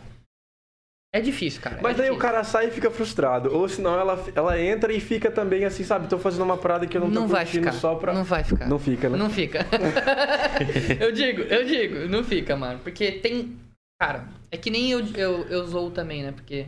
[1.13, 1.79] É difícil, cara.
[1.83, 2.31] Mas é daí o difícil.
[2.33, 3.53] cara sai e fica frustrado.
[3.53, 6.09] Ou senão ela, ela entra e fica também assim, sabe?
[6.09, 7.79] Tô fazendo uma parada que eu não tô não vai curtindo ficar.
[7.79, 8.13] só pra.
[8.13, 8.69] Não vai ficar.
[8.69, 9.17] Não fica, né?
[9.19, 9.67] Não fica.
[11.01, 12.79] eu digo, eu digo, não fica, mano.
[12.85, 13.57] Porque tem.
[14.01, 16.33] Cara, é que nem eu, eu, eu zoo também, né?
[16.33, 16.67] Porque.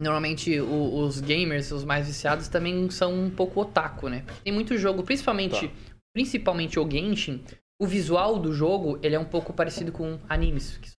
[0.00, 4.22] Normalmente o- os gamers, os mais viciados, também são um pouco otaku, né?
[4.26, 5.74] Porque tem muito jogo, principalmente, Tá.
[6.14, 7.42] principalmente o Genshin,
[7.80, 10.76] o visual do jogo, ele é um pouco parecido com animes.
[10.76, 10.90] Que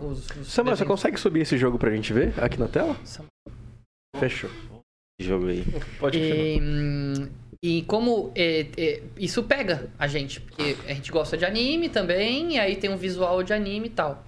[0.00, 2.94] os, os Samuel, você consegue subir esse jogo pra gente ver aqui na tela?
[3.04, 3.26] São-
[4.16, 4.48] Fechou.
[5.20, 5.62] Jogo aí.
[5.98, 6.44] Pode chamar.
[6.44, 7.28] E, hum,
[7.62, 12.54] e como é, é, isso pega a gente, porque a gente gosta de anime também,
[12.54, 14.24] e aí tem um visual de anime e tal.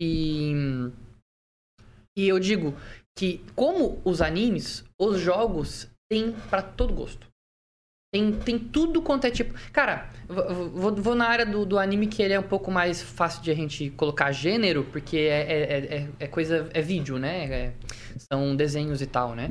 [0.00, 0.52] E,
[2.16, 2.74] e eu digo
[3.18, 7.26] que, como os animes, os jogos têm pra todo gosto.
[8.14, 9.52] Tem, tem tudo quanto é tipo.
[9.72, 13.02] Cara, vou, vou- vou na área do, do anime que ele é um pouco mais
[13.02, 16.70] fácil de a gente colocar gênero, porque é, é, é, é coisa.
[16.72, 17.44] É vídeo, né?
[17.52, 17.72] É-
[18.32, 19.50] são desenhos e tal, né?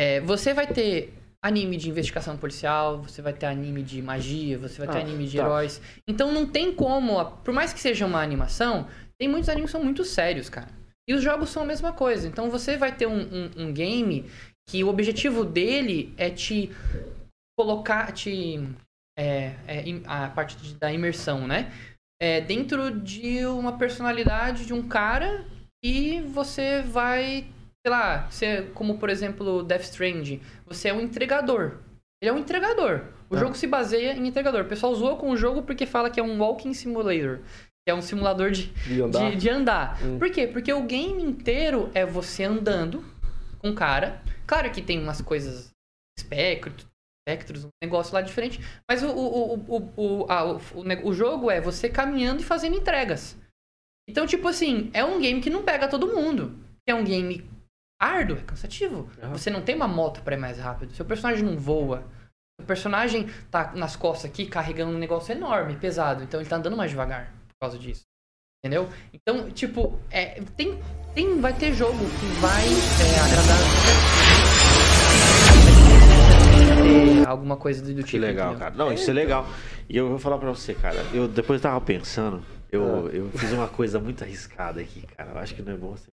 [0.00, 1.12] É, você vai ter
[1.44, 5.26] anime de investigação policial, você vai ter anime de magia, você vai ter Ah, anime
[5.26, 5.42] de tá.
[5.42, 5.78] heróis.
[6.08, 8.86] Então não tem como, por mais que seja uma animação,
[9.18, 10.68] tem muitos animes que são muito sérios, cara.
[11.06, 12.26] E os jogos são a mesma coisa.
[12.26, 14.24] Então você vai ter um, um- um game
[14.70, 16.70] que o objetivo dele é te
[17.58, 18.58] colocar, te.
[19.18, 21.70] É, é, a parte de- da imersão, né?
[22.22, 25.44] É, dentro de uma personalidade de um cara
[25.84, 27.44] e você vai,
[27.84, 31.78] sei lá, ser como por exemplo Death Stranding, você é um entregador.
[32.22, 33.06] Ele é um entregador.
[33.30, 33.38] O Ah.
[33.38, 34.62] jogo se baseia em entregador.
[34.62, 37.38] O pessoal zoa com o jogo porque fala que é um walking simulator,
[37.86, 39.30] que é um simulador de, De andar.
[39.30, 40.02] de, de andar.
[40.04, 40.18] Hum.
[40.18, 40.46] Por quê?
[40.46, 43.02] Porque o game inteiro é você andando
[43.58, 44.20] com o cara.
[44.46, 45.70] Claro que tem umas coisas
[46.18, 46.86] espectro,
[47.26, 48.60] espectros, um negócio lá diferente.
[48.88, 50.60] Mas o, o, o, o, o, ah, o,
[51.08, 53.38] o jogo é você caminhando e fazendo entregas.
[54.08, 56.58] Então, tipo assim, é um game que não pega todo mundo.
[56.86, 57.48] É um game
[58.00, 59.08] árduo, é cansativo.
[59.22, 59.32] Aham.
[59.32, 60.94] Você não tem uma moto pra ir mais rápido.
[60.94, 62.02] Seu personagem não voa.
[62.60, 66.22] O personagem tá nas costas aqui carregando um negócio enorme, pesado.
[66.24, 68.02] Então ele tá andando mais devagar por causa disso.
[68.64, 68.88] Entendeu?
[69.12, 70.78] Então, tipo, é, tem,
[71.14, 74.60] tem, vai ter jogo que vai é, agradar.
[76.82, 78.08] Ter alguma coisa do, do tipo.
[78.08, 78.58] Que legal, entendeu?
[78.68, 78.74] cara.
[78.74, 79.46] Não, isso é legal.
[79.88, 81.02] E eu vou falar pra você, cara.
[81.12, 83.10] Eu depois tava pensando, eu, Ah.
[83.10, 85.30] eu fiz uma coisa muito arriscada aqui, cara.
[85.30, 86.06] Eu acho que não é bom você.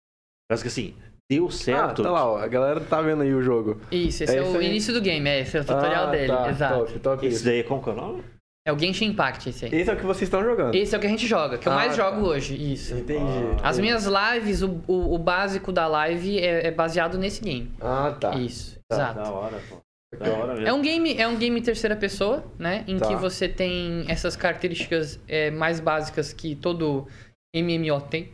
[0.49, 0.95] Mas que assim,
[1.29, 2.03] deu Ah, certo.
[2.03, 2.37] tá lá, ó.
[2.37, 3.79] A galera tá vendo aí o jogo.
[3.91, 4.65] Isso, esse É é, isso o aí.
[4.67, 6.27] início do game, é, esse é o tutorial Ah, dele.
[6.27, 6.79] tá, Exato.
[6.85, 7.25] Top, top.
[7.27, 8.23] Esse daí, como que é o nome?
[8.65, 9.71] É o Genshin Impact, esse aí.
[9.73, 10.75] Esse é o que vocês estão jogando.
[10.75, 12.03] Esse é o que a gente joga, que eu Ah, mais tá.
[12.03, 12.53] jogo hoje.
[12.73, 12.93] Isso.
[12.95, 13.23] Entendi.
[13.63, 17.71] As minhas lives, o, o, o básico da live é, é baseado nesse game.
[17.79, 18.35] Ah, tá.
[18.35, 19.15] Isso, Tá, exato.
[19.21, 19.77] Da hora, pô.
[20.17, 20.67] Da hora mesmo.
[20.67, 22.83] É um game, é um game em terceira pessoa, né?
[22.87, 23.07] Em Tá.
[23.07, 27.07] que você tem essas características é, mais básicas que todo
[27.55, 28.29] MMO tem.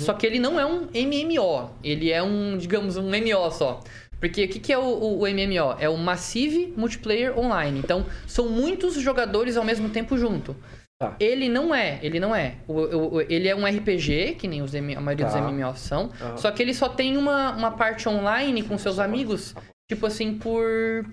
[0.00, 3.80] Só que ele não é um MMO, ele é um, digamos, um MO só.
[4.20, 5.76] Porque o que, que é o, o- o MMO?
[5.78, 7.78] É o Massive Multiplayer Online.
[7.78, 10.56] Então, são muitos jogadores ao mesmo tempo junto.
[10.98, 11.14] Tá.
[11.20, 12.56] Ele não é, ele não é.
[12.66, 15.38] O- ele é um RPG, que nem os, a maioria Tá.
[15.40, 16.10] dos MMOs são.
[16.36, 19.54] Só que ele só tem uma, uma parte online com seus amigos,
[19.90, 21.04] tipo assim, por.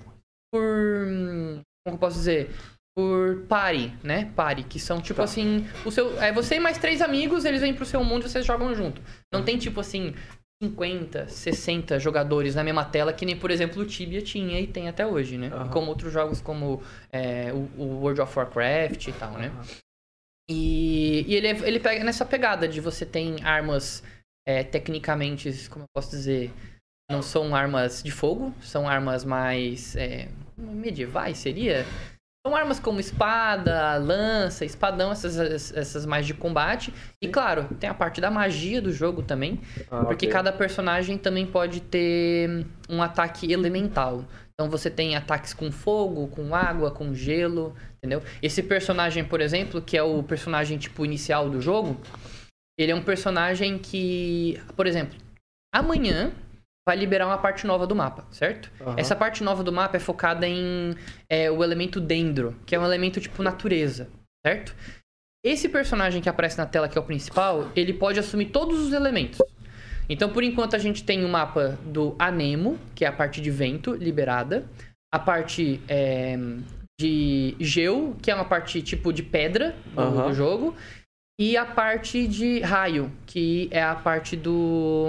[0.53, 0.61] Por.
[1.07, 2.49] hum, Como eu posso dizer?
[2.95, 4.31] Por party, né?
[4.35, 5.23] Party, que são tipo Tá.
[5.23, 5.65] assim.
[5.85, 8.45] O seu, é você e mais três amigos, eles vêm pro seu mundo e vocês
[8.45, 9.01] jogam junto.
[9.33, 10.13] Não tem tipo assim.
[10.61, 14.87] 50, 60 jogadores na mesma tela, que nem, por exemplo, o Tibia tinha e tem
[14.87, 15.47] até hoje, né?
[15.51, 15.67] Aham.
[15.69, 19.51] Como outros jogos como é, o, o World of Warcraft e tal, né?
[20.49, 24.03] E, e ele, é- ele pega nessa pegada de você tem armas
[24.47, 26.49] é, tecnicamente, como eu posso dizer,
[27.11, 31.85] não são armas de fogo, são armas mais é, medievais, seria?
[32.45, 36.93] São armas como espada, lança, espadão, essas, essas mais de combate.
[37.21, 40.29] E claro, tem a parte da magia do jogo também, Ah, porque ok.
[40.29, 44.25] cada personagem também pode ter um ataque elemental.
[44.53, 48.21] Então você tem ataques com fogo, com água, com gelo, entendeu?
[48.41, 51.95] Esse personagem, por exemplo, que é o personagem tipo inicial do jogo,
[52.77, 55.17] ele é um personagem que, por exemplo,
[55.73, 56.33] amanhã
[56.87, 58.71] vai liberar uma parte nova do mapa, certo?
[58.81, 58.95] Aham.
[58.97, 60.95] Essa parte nova do mapa é focada em
[61.29, 64.09] é, o elemento dendro, que é um elemento tipo natureza,
[64.45, 64.75] certo?
[65.45, 68.93] Esse personagem que aparece na tela, que é o principal, ele pode assumir todos os
[68.93, 69.39] elementos.
[70.07, 73.49] Então, por enquanto, a gente tem o mapa do Anemo, que é a parte de
[73.49, 74.65] vento liberada.
[75.13, 76.37] A parte é,
[76.99, 80.27] de gel, que é uma parte tipo de pedra do, Aham.
[80.27, 80.75] do jogo.
[81.39, 85.07] E a parte de raio, que é a parte do.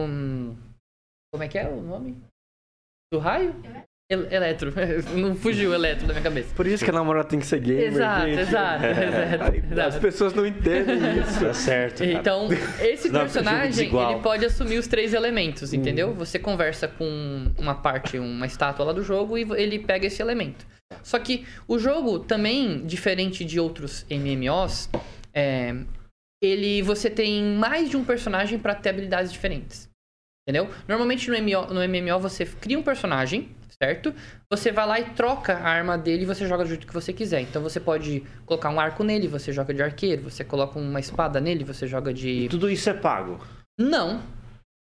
[1.35, 2.17] Hum, Como é que é o nome?
[3.13, 3.55] Do raio?
[4.11, 4.73] El- eletro.
[5.17, 6.55] Não fugiu o eletro da minha cabeça.
[6.55, 8.39] Por isso que a namorada tem que ser gamer, Exato, gente.
[8.41, 9.89] exato, exato, exato.
[9.89, 11.41] As pessoas não entendem isso.
[11.41, 11.99] Tá certo.
[12.01, 12.13] cara.
[12.13, 12.49] Então,
[12.81, 16.13] esse jogo personagem, ele pode assumir os três elementos, entendeu?
[16.15, 20.67] Você conversa com uma parte, uma estátua lá do jogo e ele pega esse elemento.
[21.03, 24.91] Só que o jogo também, diferente de outros MMOs,
[25.33, 25.75] é,
[26.43, 29.89] ele você tem mais de um personagem para ter habilidades diferentes.
[30.47, 30.69] Entendeu?
[30.87, 33.49] Normalmente no MMO, no MMO você cria um personagem,
[33.83, 34.15] certo?
[34.51, 37.13] Você vai lá e troca a arma dele e você joga do jeito que você
[37.15, 37.41] quiser.
[37.41, 40.23] Então você pode colocar um arco nele, você joga de arqueiro.
[40.25, 42.29] Você coloca uma espada nele, você joga de.
[42.45, 43.41] E tudo isso é pago.
[43.81, 44.23] Não.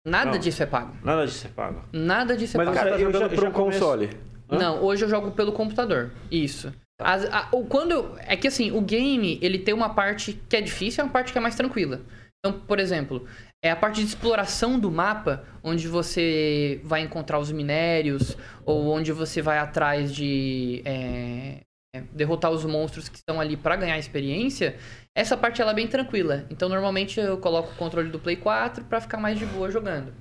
[0.05, 0.38] Nada Não.
[0.39, 0.95] disso é pago.
[1.03, 1.81] Nada disso é pago.
[1.93, 2.77] Nada disso é Mas pago.
[2.77, 4.10] você tá Cara, eu jogando por já um console.
[4.49, 4.58] Hã?
[4.58, 6.12] Não, hoje eu jogo pelo computador.
[6.31, 6.73] Isso.
[6.99, 10.62] As- a- o- quando é que assim, o game, ele tem uma parte que é
[10.62, 12.01] difícil e uma parte que é mais tranquila.
[12.39, 13.25] Então, por exemplo,
[13.65, 19.12] é a parte de exploração do mapa, onde você vai encontrar os minérios, ou onde
[19.12, 21.62] você vai atrás de é,
[21.95, 24.78] é, derrotar os monstros que estão ali para ganhar experiência.
[25.15, 26.45] Essa parte ela é bem tranquila.
[26.51, 30.13] Então, normalmente eu coloco o controle do Play 4 para ficar mais de boa jogando.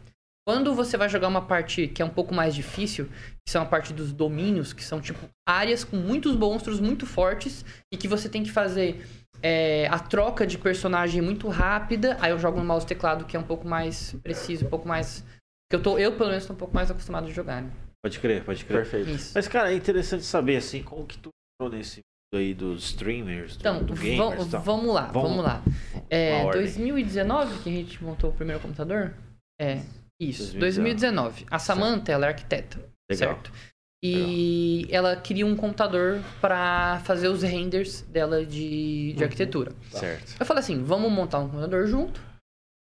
[0.46, 3.10] Quando você vai jogar uma parte que é um pouco mais difícil,
[3.44, 7.62] que são a parte dos domínios, que são tipo áreas com muitos monstros muito fortes
[7.92, 9.04] e que você tem que fazer
[9.42, 12.16] é, a troca de personagem muito rápida.
[12.20, 14.86] Aí eu jogo no mouse e teclado que é um pouco mais preciso, um pouco
[14.88, 15.24] mais.
[15.70, 17.70] Que eu tô, eu pelo menos tô um pouco mais acostumado a jogar, né?
[18.04, 18.82] Pode crer, pode crer.
[18.82, 19.10] Perfeito.
[19.10, 19.32] Isso.
[19.34, 23.56] Mas, cara, é interessante saber, assim, como que tu entrou nesse mundo aí dos streamers,
[23.56, 24.60] do, Então, do gamers e tal.
[24.62, 25.62] vamos lá, Vamos- vamos lá.
[26.10, 26.62] É, ordem.
[26.62, 29.14] 2019 que a gente montou o primeiro computador?
[29.58, 29.80] É,
[30.20, 30.60] isso, 2019.
[30.60, 31.46] 2019.
[31.50, 32.76] A Samantha, ela é arquiteta,
[33.10, 33.34] Legal.
[33.34, 33.52] certo?
[34.06, 39.24] E ela queria um computador pra fazer os renders dela de, de Uhum.
[39.24, 39.72] arquitetura.
[39.90, 40.34] Certo.
[40.38, 42.20] Eu falei assim, vamos montar um computador junto.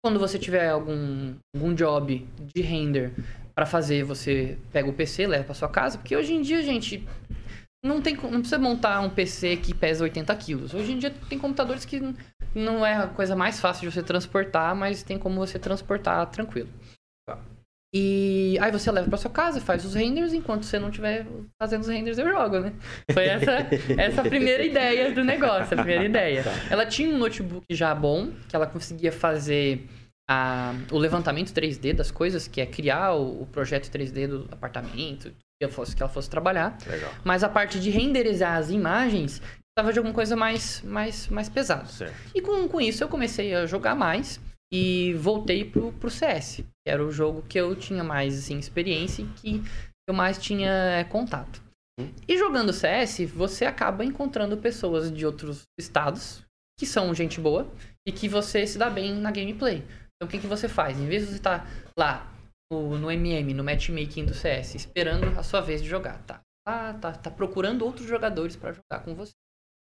[0.03, 3.11] Quando você tiver algum, algum job de render
[3.53, 5.99] pra fazer, você pega o PC, leva pra sua casa.
[5.99, 7.07] Porque hoje em dia, gente,
[7.85, 10.73] não, tem, não precisa montar um PC que pesa 80 quilos.
[10.73, 12.01] Hoje em dia tem computadores que
[12.55, 16.69] não é a coisa mais fácil de você transportar, mas tem como você transportar tranquilo.
[17.29, 17.37] Tá.
[17.93, 21.25] E aí você leva pra sua casa, faz os renders, enquanto você não estiver
[21.61, 22.73] fazendo os renders, eu jogo, né?
[23.11, 26.43] Foi essa, essa a primeira ideia do negócio, a primeira ideia.
[26.69, 29.85] Ela tinha um notebook já bom, que ela conseguia fazer
[30.29, 35.29] a, o levantamento 3D das coisas, que é criar o, o projeto 3D do apartamento,
[35.29, 36.77] que ela fosse, que ela fosse trabalhar.
[36.87, 37.11] Legal.
[37.25, 41.89] Mas a parte de renderizar as imagens estava de alguma coisa mais, mais, mais pesada.
[42.33, 44.39] E com, com isso eu comecei a jogar mais
[44.73, 49.23] e voltei pro, pro CS, que era o jogo que eu tinha mais assim, experiência
[49.23, 49.63] e que
[50.07, 51.61] eu mais tinha é, contato.
[52.27, 56.43] E jogando CS, você acaba encontrando pessoas de outros estados
[56.79, 57.71] que são gente boa
[58.07, 59.83] e que você se dá bem na gameplay.
[60.15, 60.99] Então o que, que você faz?
[60.99, 62.31] Em vez de você estar lá
[62.71, 66.41] no, no MM, no matchmaking do CS, esperando a sua vez de jogar, tá?
[66.65, 69.33] Tá, tá, tá procurando outros jogadores pra jogar com você.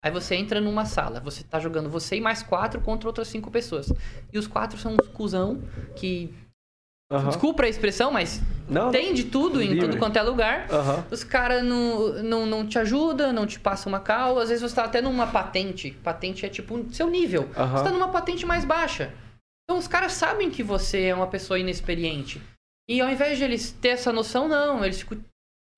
[0.05, 3.51] Aí você entra numa sala, você tá jogando você e mais quatro contra outras cinco
[3.51, 3.93] pessoas.
[4.33, 5.63] E os quatro são uns cuzão
[5.97, 6.33] que.
[7.11, 7.29] Aham.
[7.29, 9.87] Desculpa a expressão, mas Não, tem de tudo em Livre.
[9.87, 10.67] tudo quanto é lugar.
[10.73, 11.05] Aham.
[11.11, 14.39] Os caras não, não, não te ajudam, não te passam uma cal.
[14.39, 15.93] Às vezes você tá até numa patente.
[16.03, 17.49] Patente é tipo seu nível.
[17.57, 17.77] Aham.
[17.79, 19.15] Você tá numa patente mais baixa.
[19.65, 22.41] Então os caras sabem que você é uma pessoa inexperiente.
[22.89, 24.85] E ao invés de eles ter essa noção, não.
[24.85, 25.19] Eles ficam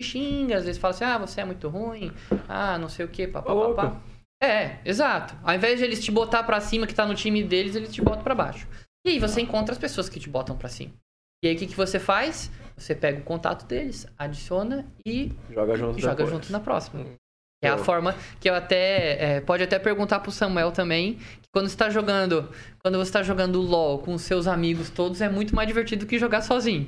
[0.01, 2.13] te xingam, às vezes falam assim, ah, você é muito ruim.
[2.49, 4.01] Ah, não sei o que, papapá.
[4.43, 5.37] É, exato.
[5.43, 8.01] Ao invés de eles te botar pra cima que tá no time deles, eles te
[8.01, 8.69] botam pra baixo.
[9.05, 10.93] E aí você encontra as pessoas que te botam pra cima.
[11.43, 12.51] E aí o que, que você faz?
[12.77, 17.03] Você pega o contato deles, adiciona e Joga junto joga junto na próxima.
[17.03, 17.15] Hum.
[17.63, 19.37] É a forma que eu até.
[19.37, 21.15] é, pode até perguntar pro Samuel também.
[21.15, 22.49] Que quando você tá jogando.
[22.81, 26.19] Quando você tá jogando LOL com os seus amigos todos, é muito mais divertido que
[26.19, 26.87] jogar sozinho.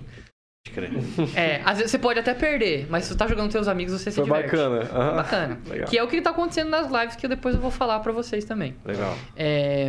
[1.35, 3.93] É, às vezes você pode até perder, mas se você tá jogando com seus amigos,
[3.95, 4.51] você se Foi diverte.
[4.51, 4.83] bacana.
[4.93, 5.17] Aham.
[5.17, 5.61] Bacana.
[5.67, 5.89] Legal.
[5.89, 8.13] Que é o que tá acontecendo nas lives que eu depois eu vou falar pra
[8.13, 8.77] vocês também.
[8.85, 9.17] Legal.
[9.37, 9.89] É,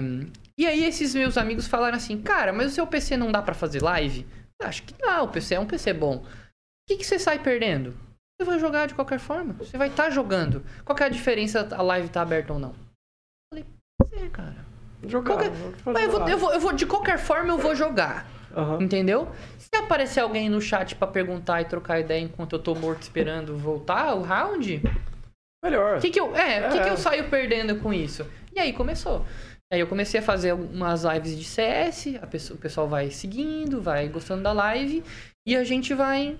[0.57, 3.53] E aí esses meus amigos falaram assim, cara, mas o seu PC não dá pra
[3.53, 4.25] fazer live?
[4.61, 6.17] Eu acho que dá, o PC é um PC bom.
[6.17, 6.23] O
[6.87, 7.93] que, que você sai perdendo?
[8.39, 9.53] Você vai jogar de qualquer forma.
[9.59, 10.63] Você vai estar jogando.
[10.85, 12.69] Qual que é a diferença a live tá aberta ou não?
[12.69, 12.75] Eu
[13.53, 13.65] falei,
[13.99, 14.55] pois é, cara.
[15.05, 15.33] Jogar.
[15.35, 17.75] Qualquer- vou fazer Mas eu vou, eu vou- eu vou- de qualquer forma eu vou
[17.75, 18.25] jogar.
[18.55, 18.81] Aham.
[18.81, 19.27] Entendeu?
[19.57, 23.57] Se aparecer alguém no chat pra perguntar e trocar ideia enquanto eu tô morto esperando
[23.57, 24.81] voltar o round,
[25.63, 25.97] Melhor.
[25.97, 26.83] o que que eu, é, o que É.
[26.83, 28.25] que eu saio perdendo com isso?
[28.55, 29.25] E aí começou.
[29.71, 33.81] Aí eu comecei a fazer umas lives de CS, a pessoa- o pessoal vai seguindo,
[33.81, 35.01] vai gostando da live
[35.47, 36.35] e a gente vai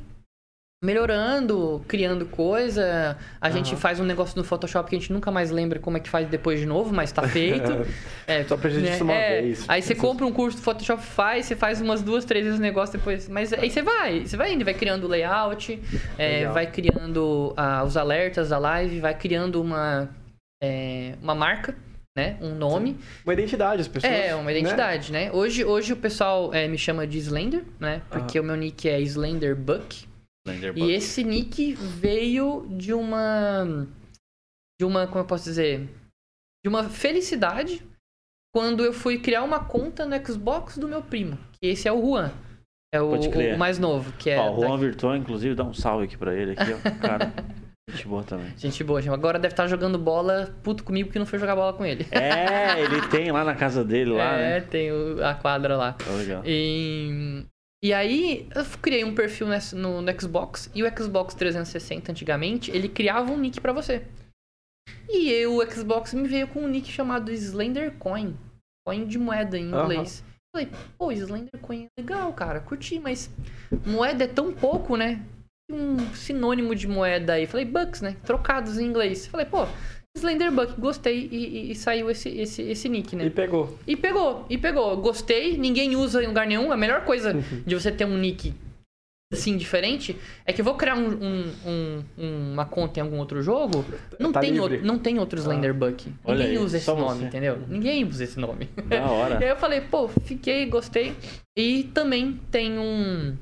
[0.83, 3.15] melhorando, criando coisa.
[3.39, 3.77] A gente Aham.
[3.77, 6.27] faz um negócio no Photoshop que a gente nunca mais lembra como é que faz
[6.27, 7.85] depois de novo, mas tá feito.
[8.25, 9.65] É, Só precisa disso uma é, vez.
[9.67, 12.61] Aí você compra um curso do Photoshop, faz, você faz umas duas, três vezes o
[12.61, 13.29] negócio depois.
[13.29, 15.79] Mas aí você vai, você vai indo, vai criando o layout,
[16.17, 20.09] é, vai criando ah, os alertas da live, vai criando uma,
[20.63, 21.75] é, uma marca,
[22.17, 22.37] né?
[22.41, 22.97] Um nome.
[23.23, 24.11] Uma identidade, as pessoas.
[24.11, 24.57] É, uma né?
[24.57, 25.31] identidade, né?
[25.31, 28.01] Hoje, hoje o pessoal é, me chama de Slender, né?
[28.09, 30.09] Porque o meu nick é Slender Buck.
[30.75, 33.87] E esse nick veio de uma.
[34.79, 35.05] De uma.
[35.07, 35.87] Como eu posso dizer?
[36.63, 37.81] De uma felicidade
[38.53, 41.37] quando eu fui criar uma conta no Xbox do meu primo.
[41.53, 42.31] Que esse é o Juan.
[42.93, 44.37] É o, o mais novo, que é.
[44.37, 46.77] Ó, o Juan Virtual, inclusive, dá um salve aqui pra ele aqui, ó.
[46.99, 47.31] Cara,
[47.89, 48.51] gente boa também.
[48.57, 49.13] Gente boa, gente.
[49.13, 52.05] agora deve estar jogando bola puto comigo porque não foi jogar bola com ele.
[52.11, 54.61] É, ele tem lá na casa dele, lá, é, né?
[54.61, 55.93] tem o- a quadra lá.
[55.93, 56.43] Tá legal.
[56.45, 57.45] E,
[57.83, 60.69] e aí, eu criei um perfil no, no Xbox.
[60.75, 64.05] E o Xbox 360, antigamente, ele criava um nick pra você.
[65.09, 68.37] E eu, o Xbox me veio com um nick chamado Slender Coin.
[68.85, 70.23] Coin de moeda em inglês.
[70.53, 73.31] Falei, pô, Slender Coin é legal, cara, curti, mas
[73.85, 75.25] moeda é tão pouco, né?
[75.71, 77.47] Um sinônimo de moeda aí.
[77.47, 78.15] Falei, bucks, né?
[78.25, 79.25] Trocados em inglês.
[79.25, 79.65] Falei, pô,
[80.17, 83.25] Slender Buck, gostei e, e- e saiu esse, esse, esse nick, né?
[83.25, 83.77] E pegou.
[83.87, 84.97] E pegou, e pegou.
[84.97, 86.71] Gostei, ninguém usa em lugar nenhum.
[86.71, 87.33] A melhor coisa
[87.65, 88.53] de você ter um nick
[89.33, 91.13] assim diferente é que eu vou criar um-
[91.65, 93.85] um- um- uma conta em algum outro jogo.
[94.19, 94.73] Não, Tá tem, livre.
[94.75, 96.11] outro, não tem outro Slender Buck.
[96.25, 97.25] Olha Ninguém aí, usa esse nome, você.
[97.25, 97.59] entendeu?
[97.69, 98.65] Ninguém usa esse nome.
[98.87, 99.39] Da hora.
[99.41, 101.13] E aí eu falei, pô, fiquei, gostei.
[101.57, 103.35] E também tem um.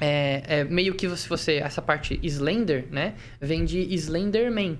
[0.00, 1.58] É, é meio que se você.
[1.58, 3.14] Essa parte Slender, né?
[3.40, 4.76] Vem de Slenderman.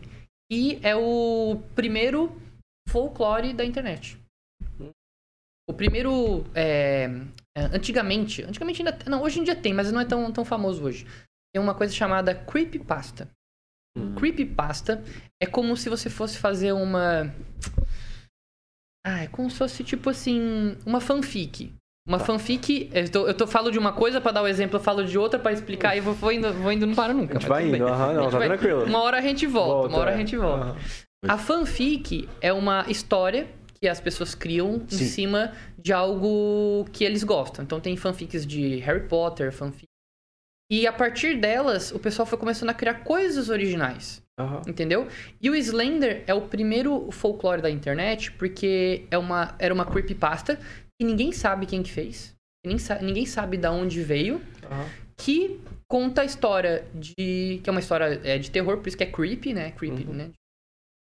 [0.55, 2.41] E é o primeiro
[2.89, 4.17] folclore da internet.
[5.69, 6.45] O primeiro.
[6.55, 7.07] é,
[7.59, 8.45] é, antigamente.
[8.45, 8.97] Antigamente ainda.
[9.11, 11.05] Não, hoje em dia tem, mas não é tão, tão famoso hoje.
[11.53, 13.29] Tem uma coisa chamada Creepypasta.
[13.99, 14.15] Hum.
[14.15, 15.03] Creepypasta
[15.43, 17.35] é como se você fosse fazer uma.
[19.05, 20.79] Ah, é como se fosse tipo assim.
[20.87, 21.75] Uma fanfic.
[22.07, 22.91] Uma fanfic.
[22.93, 25.17] Eu, tô, eu tô, falo de uma coisa pra dar o exemplo, eu falo de
[25.19, 27.39] outra pra explicar e vou, vou indo, vou indo, não para nunca.
[27.39, 28.85] A gente vai indo, aham, A não, tá vai- tranquilo.
[28.85, 30.17] Uma hora a gente volta, uma hora a é.
[30.19, 30.65] gente volta.
[30.67, 30.77] Aham.
[31.27, 33.49] A fanfic é uma história
[33.81, 35.05] que as pessoas criam em Sim.
[35.07, 37.65] cima de algo que eles gostam.
[37.65, 39.87] Então tem fanfics de Harry Potter, fanfic.
[40.71, 44.23] E a partir delas, o pessoal foi começando a criar coisas originais.
[44.39, 44.63] Aham.
[44.67, 45.07] Entendeu?
[45.41, 50.59] E o Slender é o primeiro folclore da internet, porque é uma, era uma creepypasta
[51.05, 52.35] que ninguém sabe quem que fez.
[52.67, 54.41] nem sa- ninguém sabe da onde veio.
[54.65, 54.89] Aham.
[55.19, 57.61] Que conta a história de.
[57.63, 59.71] Que é uma história é, de terror, por isso que é creepy, né?
[59.73, 60.15] Creepy, Uhum.
[60.15, 60.31] né?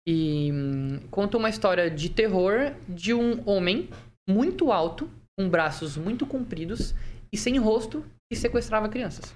[0.07, 3.89] E hum, conta uma história de terror de um homem
[4.29, 6.93] muito alto, com braços muito compridos
[7.33, 9.33] e sem rosto, que sequestrava crianças.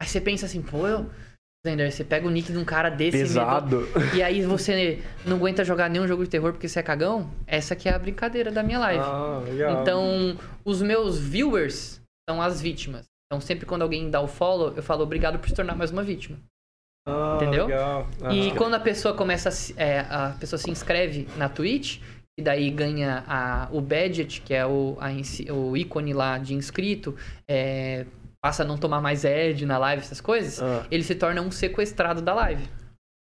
[0.00, 1.10] Aí você pensa assim, pô, eu...
[1.64, 3.86] Slender, você pega o nick de um cara desse Pesado.
[4.16, 7.30] e aí você não aguenta jogar nenhum jogo de terror porque você é cagão?
[7.46, 9.04] Essa que é a brincadeira da minha live.
[9.04, 9.80] Ah, legal.
[9.80, 13.04] Então, os meus viewers são as vítimas.
[13.26, 16.02] Então, sempre quando alguém dá o follow, eu falo obrigado por se tornar mais uma
[16.02, 16.36] vítima.
[17.06, 17.66] Ah, entendeu?
[17.66, 18.08] Legal.
[18.32, 18.54] E Ah.
[18.56, 22.00] quando a pessoa começa a, se- é, a pessoa se inscreve na Twitch,
[22.36, 25.10] e daí ganha a, o badge, que é o, a
[25.52, 27.14] o ícone lá de inscrito,
[27.48, 28.04] é,
[28.42, 30.84] passa a não tomar mais ad na live, essas coisas, Ah.
[30.90, 32.68] ele se torna um sequestrado da live.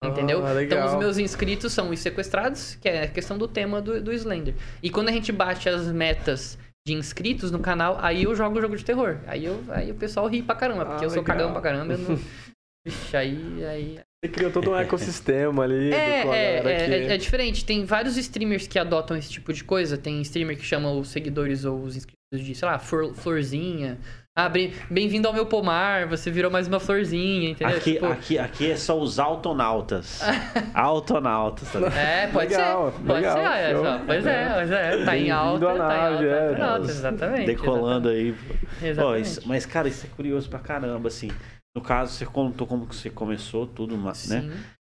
[0.03, 0.45] Entendeu?
[0.47, 0.63] Ah.
[0.63, 4.11] Então os meus inscritos são os sequestrados, que é a questão do tema do, do
[4.13, 4.55] Slender.
[4.83, 8.63] E quando a gente bate as metas de inscritos no canal, aí eu jogo o
[8.63, 9.19] jogo de terror.
[9.27, 11.37] Aí, eu, aí o pessoal ri pra caramba, porque Ah, eu sou legal.
[11.37, 11.93] cagão pra caramba.
[11.93, 12.17] Eu não...
[12.87, 15.93] Vixe, aí, aí Você criou todo um ecossistema ali.
[15.93, 17.65] é, é, é, que- é, é diferente.
[17.65, 19.97] Tem vários streamers que adotam esse tipo de coisa.
[19.97, 23.99] Tem streamer que chama os seguidores ou os inscritos de, sei lá, flor- florzinha.
[24.39, 27.77] Ah, bem- bem-vindo ao meu pomar, você virou mais uma florzinha, entendeu?
[27.77, 30.21] Aqui, Tipo, aqui, aqui é só os autonautas.
[30.73, 31.97] autonautas, tá ligado?
[31.99, 32.99] É, pode Legal, ser.
[32.99, 34.05] Pode legal, ser, olha só.
[34.07, 35.05] Pois é, pois é.
[35.05, 37.47] Tá em alta, tá em nave, alta, é, em alta, tá exatamente.
[37.47, 38.33] Decolando aí.
[38.33, 38.55] pô.
[38.55, 39.25] Ó, Exatamente.
[39.27, 41.31] isso- mas, cara, isso é curioso pra caramba, assim.
[41.77, 44.43] No caso, você contou como que você começou tudo, mas, né?
[44.43, 44.51] Sim.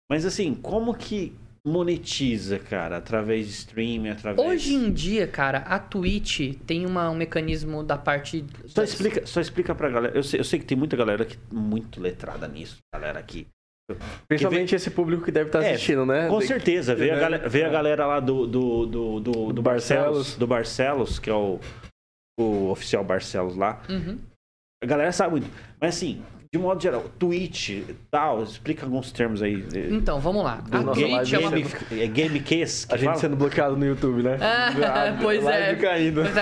[0.10, 1.34] Mas assim, como que
[1.68, 2.98] monetiza, cara?
[2.98, 4.48] Através de streaming, através...
[4.48, 8.46] Hoje em dia, cara, a Twitch tem uma, um mecanismo da parte.
[8.66, 10.18] Só explica, só explica pra galera.
[10.18, 13.46] Eu sei, eu sei que tem muita galera que muito letrada nisso, galera aqui.
[14.28, 16.28] Principalmente esse público que deve estar É, assistindo, né?
[16.30, 17.22] Com certeza, veio a, né?
[17.22, 20.38] galera, veio a galera lá do, do, do, do, do Do Barcelos, Barcelos.
[20.38, 21.60] do Barcelos, que é o,
[22.40, 23.82] o oficial Barcelos lá.
[23.90, 24.18] Uhum.
[24.84, 25.48] A galera sabe muito.
[25.82, 29.64] Mas assim, de modo geral, Twitch e tal, explica alguns termos aí.
[29.92, 30.64] Então, vamos lá.
[30.72, 31.52] A nossa Twitch live é uma...
[31.52, 33.20] Game, é game case que A gente fala?
[33.20, 34.38] sendo bloqueado no YouTube, né?
[34.42, 35.76] Ah, A pois é.
[35.76, 36.24] caindo.
[36.24, 36.42] Pois é,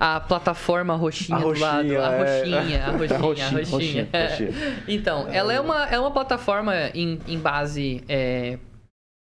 [0.00, 1.76] a, a- plataforma roxinha, A do lado.
[1.82, 2.18] roxinha, A é.
[2.40, 4.08] roxinha, a roxinha, a roxinha, roxinha.
[4.10, 4.84] roxinha, roxinha.
[4.88, 8.02] Então, ela é uma, é uma plataforma em, em base.
[8.08, 8.58] é,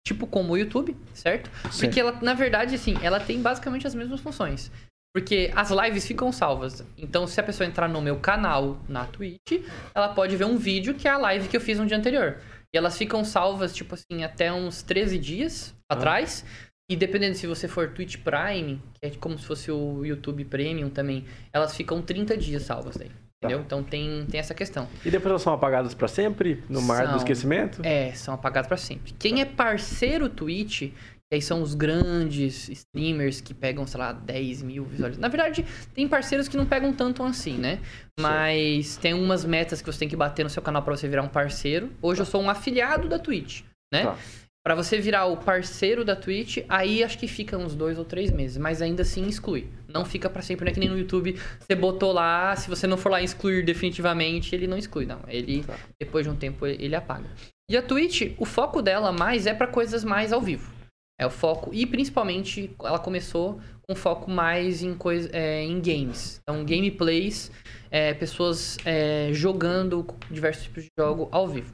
[0.04, 1.50] tipo como o YouTube, certo?
[1.70, 1.86] Sim.
[1.86, 4.70] Porque ela, na verdade, assim, ela tem basicamente as mesmas funções.
[5.16, 6.84] Porque as lives ficam salvas.
[6.98, 10.92] Então, se a pessoa entrar no meu canal na Twitch, ela pode ver um vídeo
[10.92, 12.36] que é a live que eu fiz no dia anterior.
[12.70, 16.44] E elas ficam salvas, tipo assim, até uns 13 dias atrás.
[16.90, 20.90] E dependendo se você for Twitch Prime, que é como se fosse o YouTube Premium
[20.90, 23.10] também, elas ficam 30 dias salvas daí.
[23.42, 23.60] Entendeu?
[23.64, 24.86] Então tem, tem essa questão.
[25.02, 26.62] E depois elas são apagadas pra sempre?
[26.68, 27.16] No mar do São.
[27.16, 27.80] esquecimento?
[27.82, 29.14] É, são apagados pra sempre.
[29.18, 30.92] Quem é parceiro Twitch,
[31.30, 35.20] que aí são os grandes streamers que pegam, sei lá, 10 mil visualizações.
[35.20, 37.80] Na verdade, tem parceiros que não pegam tanto assim, né?
[38.18, 41.22] Mas tem umas metas que você tem que bater no seu canal pra você virar
[41.22, 41.90] um parceiro.
[42.00, 43.62] Hoje eu sou um afiliado da Twitch,
[43.92, 44.04] né?
[44.04, 44.16] Tá.
[44.64, 48.32] Pra você virar o parceiro da Twitch, aí acho que fica uns dois ou três
[48.32, 49.68] meses, mas ainda assim exclui.
[49.88, 52.84] Não fica pra sempre, não é que nem no YouTube, você botou lá, se você
[52.86, 55.20] não for lá excluir definitivamente, ele não exclui, não.
[55.28, 55.74] Ele, Tá.
[56.00, 57.26] depois de um tempo, ele apaga.
[57.70, 60.75] E a Twitch, o foco dela mais é pra coisas mais ao vivo.
[61.18, 66.40] É o foco, e principalmente ela começou com foco mais em, coisa, é, em games.
[66.42, 67.50] Então, gameplays,
[67.90, 71.72] é, pessoas é, jogando diversos tipos de jogo ao vivo.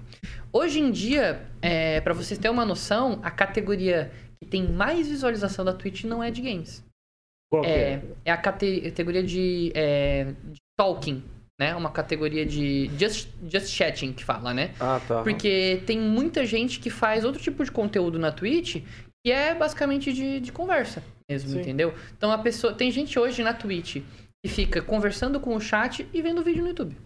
[0.52, 5.64] Hoje em dia, é, para vocês terem uma noção, a categoria que tem mais visualização
[5.64, 6.84] da Twitch não é de games.
[7.50, 11.22] Qual que É, é a cate- categoria de, é, de talking,
[11.60, 11.74] né?
[11.74, 14.72] Uma categoria de just, just chatting que fala, né?
[14.78, 15.22] Ah, tá.
[15.22, 18.84] Porque tem muita gente que faz outro tipo de conteúdo na Twitch
[19.24, 21.60] que é basicamente de, de conversa mesmo, Sim.
[21.60, 21.94] entendeu?
[22.16, 22.74] Então a pessoa.
[22.74, 23.98] Tem gente hoje na Twitch
[24.44, 26.96] que fica conversando com o chat e vendo vídeo no YouTube.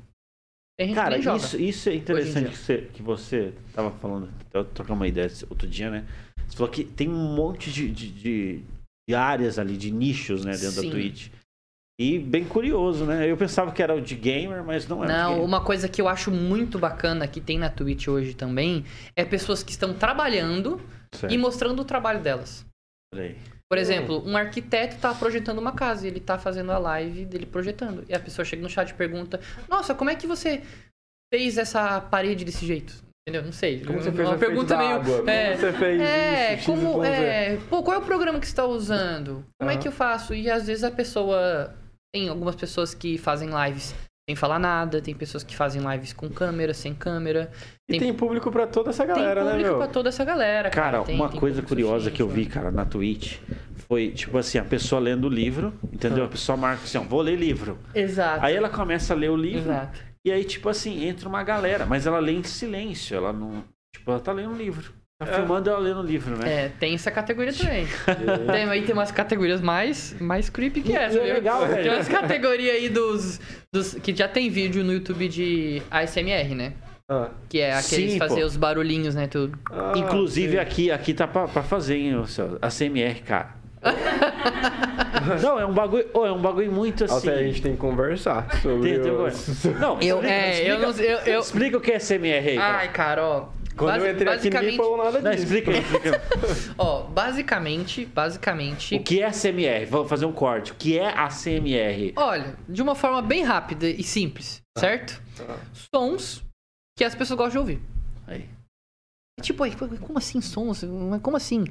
[0.78, 1.36] Tem gente que Cara, joga.
[1.38, 5.66] isso, isso é interessante que você, que você tava falando, eu trocando uma ideia outro
[5.68, 6.04] dia, né?
[6.46, 8.60] Você falou que tem um monte de, de, de-
[9.08, 10.86] de áreas ali, de nichos, né, dentro Sim.
[10.86, 11.28] da Twitch.
[11.98, 13.30] E bem curioso, né?
[13.30, 15.88] Eu pensava que era o de gamer, mas não é o de Não, uma coisa
[15.88, 18.84] que eu acho muito bacana que tem na Twitch hoje também
[19.16, 20.78] é pessoas que estão trabalhando
[21.16, 21.32] Certo.
[21.32, 22.64] e mostrando o trabalho delas.
[23.14, 23.38] Olha aí.
[23.68, 27.46] Por exemplo, um arquiteto tá projetando uma casa e ele tá fazendo a live dele
[27.46, 28.04] projetando.
[28.08, 30.62] E a pessoa chega no chat e pergunta: Nossa, como é que você
[31.32, 32.94] fez essa parede desse jeito?
[33.28, 33.44] Entendeu?
[33.44, 33.84] Não sei.
[33.84, 34.90] Como você fez uma pergunta meio.
[34.90, 35.16] água?
[35.18, 36.64] Como é, você fez é, isso?
[36.64, 37.04] como.
[37.04, 39.44] É, pô, qual é o programa que você tá usando?
[39.58, 39.82] Como é Aham.
[39.82, 40.32] que eu faço?
[40.32, 41.74] E às vezes a pessoa.
[42.14, 43.92] Tem algumas pessoas que fazem lives
[44.28, 47.48] sem falar nada, tem pessoas que fazem lives com câmera, sem câmera.
[47.88, 49.78] E tem público pra toda essa galera, tem né, público meu?
[49.78, 50.68] pra toda essa galera.
[50.68, 53.38] Cara, Tem- uma tem coisa curiosa que eu vi, suficiente, cara, na Twitch
[53.88, 56.24] foi, tipo assim, a pessoa lendo o livro, entendeu?
[56.24, 56.26] Ah.
[56.26, 57.78] A pessoa marca assim, ó, vou ler livro.
[57.94, 58.00] né?
[58.02, 58.44] Exato.
[58.44, 60.00] Aí ela começa a ler o livro, Exato.
[60.26, 63.62] e aí, tipo assim, entra uma galera, mas ela lê em silêncio, ela não.
[63.94, 64.92] Tipo, ela tá lendo um livro.
[65.18, 65.32] Tá É.
[65.34, 66.64] filmando ela lendo o livro, né?
[66.66, 67.86] É, tem essa categoria também.
[68.52, 71.32] tem, aí tem umas categorias mais, mais creepy que essa, é viu?
[71.34, 71.82] legal, velho.
[71.84, 73.40] Tem umas categorias aí dos,
[73.72, 73.94] dos.
[73.94, 76.74] Que já tem vídeo no YouTube de ASMR, né?
[77.08, 77.28] Ah.
[77.48, 78.46] Que é aqueles Sim, fazer pô.
[78.46, 79.26] os barulhinhos, né?
[79.26, 79.58] Tudo.
[79.72, 80.58] Ah, Inclusive sim.
[80.58, 83.54] aqui, aqui tá pra, pra fazer, hein, seu- a CMR, cara.
[85.42, 86.06] não, é um bagulho.
[86.12, 87.28] ô, é um bagulho muito assim.
[87.30, 90.78] Até a gente tem que conversar sobre Tem- tem os- Não, Eu, explica- é, eu
[90.78, 91.12] não sei.
[91.14, 91.40] Eu, eu...
[91.40, 92.56] Explica o que é CMR aí.
[92.56, 92.78] cara.
[92.78, 93.55] Ai, cara, ó.
[93.76, 95.42] Quando basi- eu entrei aqui, ninguém basicamente, falou nada Não, disso.
[95.44, 96.22] explica aí, explica.
[96.78, 98.94] ó, basicamente, basicamente.
[98.96, 99.84] o que é CMR?
[99.86, 100.72] Vamos fazer um corte.
[100.72, 102.12] O que é a CMR?
[102.16, 105.20] Olha, de uma forma bem rápida e simples, certo?
[105.36, 105.58] Tá.
[105.94, 106.42] Sons
[106.98, 107.82] que as pessoas gostam de ouvir.
[108.26, 108.48] Aí.
[109.42, 110.82] Tipo, aí, como assim sons?
[110.82, 111.64] Mas Como assim?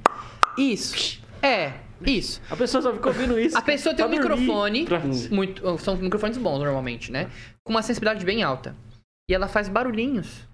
[0.58, 1.20] Isso.
[1.42, 1.74] É,
[2.06, 2.40] isso.
[2.50, 3.58] A pessoa só fica ouvindo isso.
[3.58, 7.30] A pessoa tem um dormir, microfone, pra- muito, são microfones bons normalmente, né?
[7.64, 8.76] Com uma sensibilidade bem alta.
[9.30, 10.48] E ela faz barulhinhos.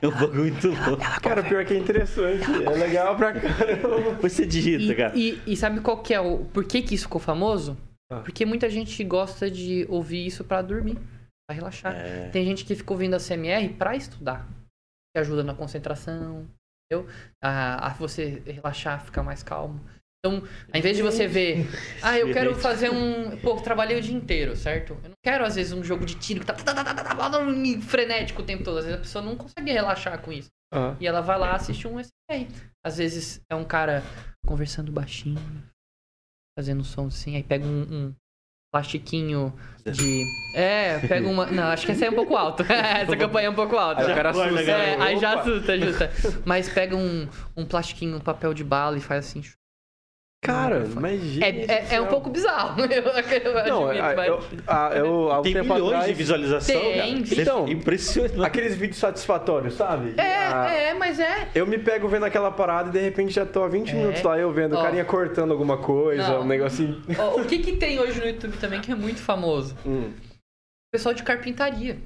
[0.00, 1.20] É um bagulho muito louco.
[1.20, 2.44] Cara, pior que é interessante.
[2.64, 4.14] É legal pra caramba.
[4.22, 5.16] Você digita, cara.
[5.16, 6.44] E, e, e sabe qual que é o...
[6.46, 7.76] Por que que isso ficou famoso?
[8.10, 8.20] Ah.
[8.20, 10.98] Porque muita gente gosta de ouvir isso pra dormir,
[11.46, 11.94] pra relaxar.
[11.94, 12.28] É.
[12.30, 14.48] Tem gente que fica ouvindo a CMR pra estudar.
[15.14, 16.46] Que ajuda na concentração,
[16.90, 17.08] entendeu?
[17.42, 19.80] A, a você relaxar, ficar mais calmo.
[20.18, 20.42] Então,
[20.72, 21.66] ao invés de você ver,
[22.02, 23.36] ah, eu quero fazer um.
[23.38, 24.98] Pô, trabalhei o dia inteiro, certo?
[25.04, 27.40] Eu não quero, às vezes, um jogo de tiro que tá, tá, tá, tá,
[27.82, 28.78] frenético o tempo todo.
[28.78, 30.48] Às vezes a pessoa não consegue relaxar com isso.
[30.72, 30.96] Ah.
[31.00, 32.48] E ela vai lá assistir um SMR.
[32.84, 34.02] Às vezes é um cara
[34.44, 35.40] conversando baixinho,
[36.58, 38.14] fazendo som assim, aí pega um, um
[38.72, 39.52] plastiquinho
[39.84, 40.24] de.
[40.54, 41.46] É, pega uma.
[41.46, 42.64] Não, acho que essa é um pouco alto.
[42.72, 44.00] essa campanha é um pouco alta.
[44.00, 44.72] Aí o cara Guarda, assusta.
[44.72, 45.04] É, né?
[45.04, 46.10] aí já assusta, justa.
[46.44, 49.42] Mas pega um, um plastiquinho, um papel de bala e faz assim.
[50.40, 51.42] Cara, mas gente.
[51.42, 52.80] É, é, é um pouco bizarro.
[52.88, 56.06] Eu, eu Não, admito, eu, mas- eu, ah, eu, há um Tem tempo milhões atrás,
[56.06, 57.22] de visualização, Tem.
[57.24, 57.42] cara.
[57.42, 58.44] Então, impressionante.
[58.44, 60.14] Aqueles vídeos satisfatórios, sabe?
[60.16, 61.48] Ah, É, é, mas é.
[61.54, 63.94] Eu me pego vendo aquela parada e de repente já tô há 20 É.
[63.94, 66.42] minutos lá eu vendo o carinha cortando alguma coisa, Não.
[66.42, 67.02] um negocinho.
[67.18, 69.76] Ó, o que que tem hoje no YouTube também que é muito famoso?
[69.84, 70.12] Hum.
[70.92, 71.98] Pessoal de carpintaria.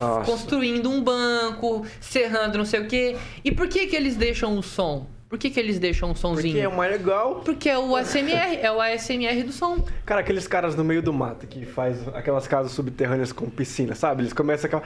[0.00, 0.24] Nossa.
[0.30, 3.16] Construindo um banco, serrando não sei o quê.
[3.44, 5.06] E por que que eles deixam um som?
[5.28, 6.54] Por que que eles deixam um sonzinho?
[6.54, 7.42] Porque é o mais legal.
[7.44, 9.84] Porque é o ASMR, é o ASMR do som.
[10.06, 14.22] Cara, aqueles caras no meio do mato que faz aquelas casas subterrâneas com piscina, sabe?
[14.22, 14.82] Eles começam aquela.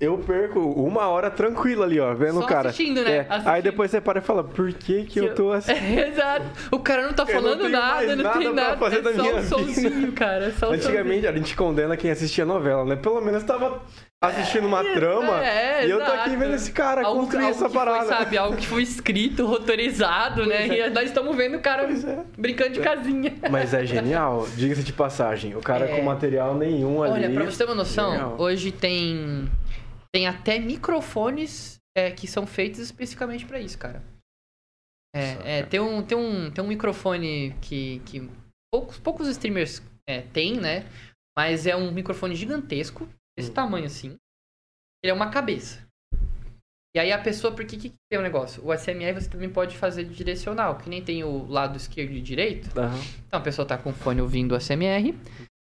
[0.00, 2.70] Eu perco uma hora tranquilo ali, ó, vendo Só o cara.
[2.70, 3.18] assistindo, né?
[3.18, 3.20] É.
[3.20, 3.48] Assistindo.
[3.48, 5.72] Aí depois você para e fala, por que que eu tô assim?
[5.72, 6.44] Exato.
[6.72, 8.76] O cara não tá não falando tenho nada, não nada tem nada.
[8.76, 9.46] fazer é da só minha vida.
[9.46, 10.46] somzinho, cara.
[10.46, 12.96] É só Antigamente a gente condena quem assistia novela, né?
[12.96, 13.80] Pelo menos tava
[14.22, 17.68] assistindo uma trama é, e eu tô aqui vendo esse cara Algo, construir algo essa
[17.68, 17.98] que parada.
[18.06, 20.68] Foi, sabe, algo que foi escrito, rotorizado, né?
[20.68, 20.86] É.
[20.86, 22.24] E nós estamos vendo o cara é.
[22.38, 23.34] brincando de casinha.
[23.50, 25.56] Mas é genial, diga-se de passagem.
[25.56, 25.96] O cara É.
[25.96, 27.12] com material nenhum ali.
[27.14, 28.36] Olha, pra você ter uma noção, Genial.
[28.38, 29.50] hoje tem
[30.14, 34.02] tem até microfones é, que são feitos especificamente pra isso, cara.
[35.14, 38.30] É, é, tem, um, tem, um, tem um microfone que, que
[38.72, 40.86] poucos, poucos streamers é, têm, né?
[41.36, 43.54] Mas é um microfone gigantesco, desse Hum.
[43.54, 44.16] tamanho assim.
[45.02, 45.86] Ele é uma cabeça.
[46.94, 48.62] E aí a pessoa, por que que tem o negócio?
[48.64, 52.78] O SMR você também pode fazer direcional, que nem tem o lado esquerdo e direito.
[52.78, 52.98] Aham.
[53.26, 55.18] Então a pessoa tá com o fone ouvindo o SMR.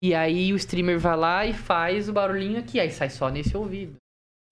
[0.03, 2.79] E aí o streamer vai lá e faz o barulhinho aqui.
[2.79, 3.95] Aí sai só nesse ouvido.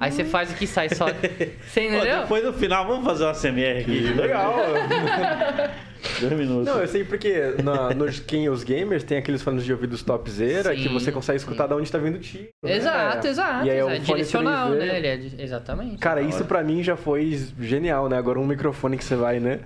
[0.04, 1.06] Aí você faz aqui, sai só.
[1.66, 2.22] Você entendeu?
[2.22, 4.02] depois no final, vamos fazer uma CMR aqui.
[4.14, 4.54] Legal.
[6.20, 6.66] Dois minutos.
[6.66, 10.76] Não, eu sei porque na, nos, quem os gamers tem aqueles fones de ouvido topzera
[10.76, 11.70] que Sim, você consegue escutar sim.
[11.70, 12.50] de onde tá vindo o tiro.
[12.62, 12.76] né?
[12.76, 13.66] Exato, exato.
[13.66, 14.06] E aí é o exato.
[14.06, 14.78] fone Direcional, 3D.
[14.78, 14.98] né?
[14.98, 15.98] Ele é Exatamente.
[16.00, 16.46] Cara, isso hora.
[16.46, 18.18] pra mim já foi genial, né?
[18.18, 19.62] Agora um microfone que você vai, né?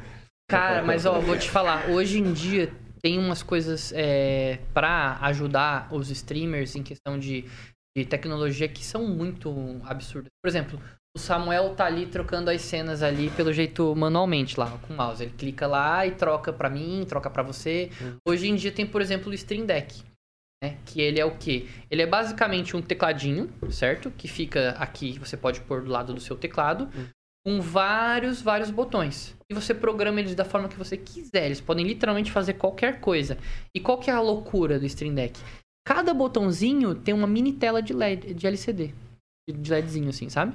[0.48, 2.70] Cara, mas ó, vou te falar, hoje em dia
[3.02, 7.46] tem umas coisas é, para ajudar os streamers em questão de,
[8.04, 10.30] de tecnologia que são muito absurdas.
[10.44, 10.80] Por exemplo,
[11.16, 15.24] o Samuel tá ali trocando as cenas ali pelo jeito manualmente lá, com o mouse.
[15.24, 17.90] Ele clica lá e troca pra mim, troca pra você.
[18.28, 20.04] Hoje em dia tem, por exemplo, o Stream Deck.
[20.64, 20.78] Né?
[20.86, 21.68] Que ele é o quê?
[21.90, 24.12] Ele é basicamente um tecladinho, certo?
[24.12, 26.90] Que fica aqui, você pode pôr do lado do seu teclado,
[27.46, 29.36] com vários, vários botões.
[29.50, 31.46] E você programa eles da forma que você quiser.
[31.46, 33.38] Eles podem literalmente fazer qualquer coisa.
[33.74, 35.40] E qual que é a loucura do Stream Deck?
[35.88, 38.94] Cada botãozinho tem uma mini tela de LED, de LCD.
[39.50, 40.54] De LEDzinho, assim, sabe?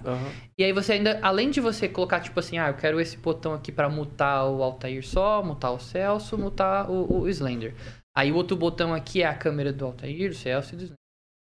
[0.59, 3.55] E aí você ainda, além de você colocar, tipo assim, ah, eu quero esse botão
[3.55, 7.75] aqui pra mutar o Altair só, mutar o Celso, mutar o, o Slender.
[8.15, 10.99] Aí o outro botão aqui é a câmera do Altair, do Celso e do Slender.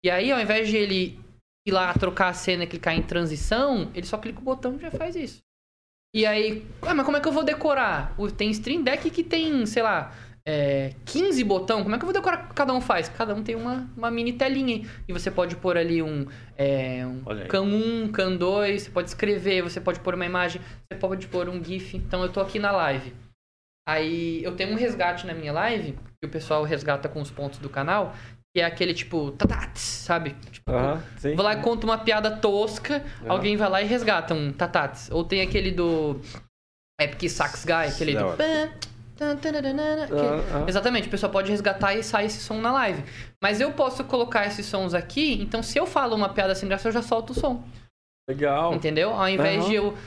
[0.03, 1.19] E aí, ao invés de ele
[1.67, 4.79] ir lá trocar a cena e clicar em transição, ele só clica o botão e
[4.79, 5.37] já faz isso.
[6.15, 8.15] E aí, ah, mas como é que eu vou decorar?
[8.17, 10.11] O- Tem Stream Deck que tem, sei lá,
[10.47, 11.81] é, 15 botão.
[11.83, 13.09] Como é que eu vou decorar cada um faz?
[13.09, 14.87] Cada um tem uma, uma mini telinha.
[15.07, 17.23] E você pode pôr ali um, é, um.
[17.47, 21.49] CAN 1, CAN 2, você pode escrever, você pode pôr uma imagem, você pode pôr
[21.49, 21.97] um GIF.
[21.97, 23.13] Então eu tô aqui na live.
[23.87, 27.59] Aí eu tenho um resgate na minha live, que o pessoal resgata com os pontos
[27.59, 28.15] do canal,
[28.55, 30.35] que é aquele tipo, tatats, sabe?
[30.51, 31.35] Tipo, Aham, sim.
[31.35, 33.31] Vou lá e conto uma piada tosca, Aham.
[33.31, 35.11] alguém vai lá e resgata um tatats.
[35.11, 36.19] Ou tem aquele do
[36.99, 38.37] Epic Sax Guy, aquele Da do...
[38.37, 38.71] pã,
[40.07, 40.69] que-.
[40.69, 43.03] Exatamente, o pessoal pode resgatar e sair esse som na live.
[43.41, 46.87] Mas eu posso colocar esses sons aqui, então se eu falo uma piada sem graça,
[46.87, 47.63] eu já solto o som.
[48.27, 48.73] Legal.
[48.73, 49.11] Entendeu?
[49.11, 49.69] Ao invés Aham.
[49.69, 49.97] de eu.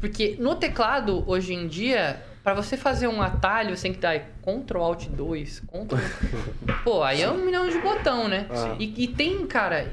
[0.00, 4.18] Porque no teclado, hoje em dia, pra você fazer um atalho, você tem que dar
[4.42, 5.96] Ctrl Alt 2, Ctrl.
[6.84, 8.46] Pô, aí é um milhão de botão, né?
[8.50, 8.76] Ah.
[8.78, 9.92] E, e tem, cara.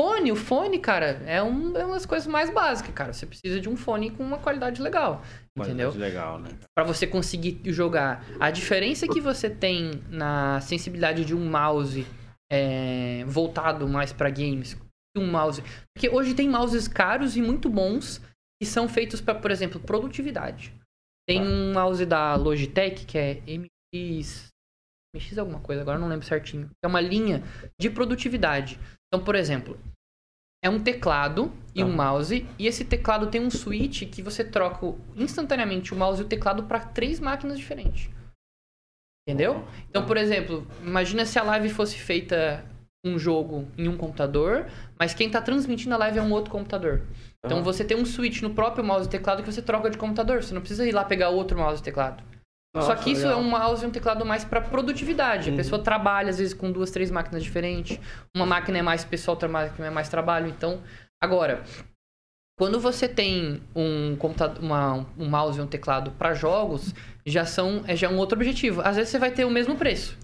[0.00, 3.12] Fone, o fone, cara, é, um, é uma das coisas mais básicas, cara.
[3.12, 5.22] Você precisa de um fone com uma qualidade legal.
[5.54, 5.90] Entendeu?
[5.90, 6.48] Qualidade Legal, né?
[6.74, 8.24] Pra você conseguir jogar.
[8.40, 12.06] A diferença que você tem na sensibilidade de um mouse
[12.50, 15.62] é, voltado mais pra games que um mouse.
[15.94, 18.22] Porque hoje tem mouses caros e muito bons
[18.58, 20.72] que são feitos para, por exemplo, produtividade.
[21.28, 21.46] Tem Tá.
[21.46, 24.48] um mouse da Logitech que é MX.
[25.14, 26.70] MX alguma coisa, agora eu não lembro certinho.
[26.82, 27.42] É uma linha
[27.78, 28.80] de produtividade.
[29.12, 29.76] Então, por exemplo,
[30.62, 31.96] é um teclado e um Aham.
[31.96, 36.28] mouse, e esse teclado tem um switch que você troca instantaneamente o mouse e o
[36.28, 38.10] teclado para três máquinas diferentes.
[39.26, 39.64] Entendeu?
[39.88, 42.64] Então, por exemplo, imagina se a live fosse feita
[43.04, 44.66] um jogo em um computador,
[44.98, 47.06] mas quem tá transmitindo a live é um outro computador.
[47.44, 47.64] Então Aham.
[47.64, 50.42] você tem um switch no próprio mouse e teclado que você troca de computador.
[50.42, 52.22] Você não precisa ir lá pegar outro mouse e teclado.
[52.76, 53.40] Só Nossa, que isso legal.
[53.40, 55.48] é um mouse e um teclado mais para produtividade.
[55.48, 55.56] A Uhum.
[55.56, 57.98] pessoa trabalha às vezes com duas, três máquinas diferentes.
[58.36, 60.46] Uma máquina é mais pessoal, outra máquina é mais trabalho.
[60.48, 60.80] Então,
[61.22, 61.62] agora,
[62.58, 66.94] Quando você tem um computador, uma- um mouse e um teclado para jogos,
[67.24, 68.82] já são é já um outro objetivo.
[68.82, 70.14] Às vezes você vai ter o mesmo preço,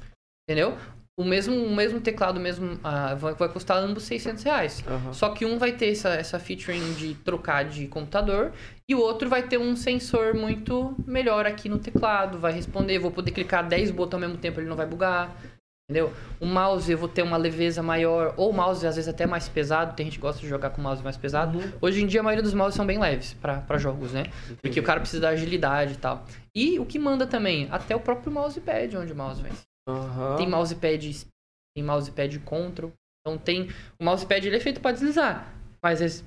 [0.46, 0.76] entendeu?
[1.18, 4.84] O mesmo, o mesmo teclado, mesmo ah, vai, vai custar ambos 600 reais.
[4.86, 5.12] Aham.
[5.14, 8.52] Só que um vai ter essa, essa featuring de trocar de computador
[8.86, 13.10] e o outro vai ter um sensor muito melhor aqui no teclado, vai responder, vou
[13.10, 15.34] poder clicar 10 botões ao mesmo tempo, ele não vai bugar.
[15.88, 16.12] Entendeu?
[16.40, 19.48] O mouse eu vou ter uma leveza maior, ou o mouse às vezes até mais
[19.48, 21.60] pesado, tem gente que gosta de jogar com mouse mais pesado.
[21.80, 24.24] Hoje em dia a maioria dos mouses são bem leves para jogos, né?
[24.60, 26.24] Porque o cara precisa da agilidade e tal.
[26.54, 29.52] E o que manda também, até o próprio mousepad onde o mouse vem.
[29.88, 30.36] Aham.
[30.36, 31.26] Tem mousepad,
[31.76, 32.92] tem mousepad control.
[33.26, 33.68] Então tem.
[34.00, 36.24] O mousepad ele é feito para deslizar, mas esse-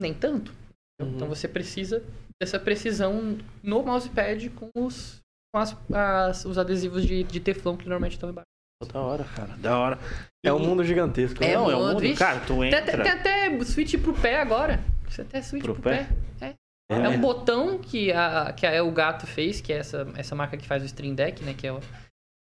[0.00, 0.52] nem tanto.
[1.00, 1.14] Uhum.
[1.14, 2.02] Então você precisa
[2.40, 5.20] dessa precisão no mousepad com os,
[5.54, 8.46] com as, as- os adesivos de, de teflon que normalmente estão embaixo.
[8.92, 9.56] Da hora, cara.
[9.56, 9.98] Da hora.
[10.44, 11.42] É um mundo gigantesco.
[11.42, 11.54] É né?
[11.54, 12.16] não, é um mundo, vixe.
[12.18, 12.82] Cara, tu Tem, entra.
[12.82, 14.78] tem, tem até switch pro pé agora.
[15.08, 16.08] Você até switch Pro pro, pé?
[16.38, 16.54] pé.
[16.90, 16.94] É.
[16.94, 20.56] É um botão que a, que a El Gato fez, que é essa, essa marca
[20.56, 21.54] que faz o Stream Deck, né?
[21.54, 21.80] Que é, o,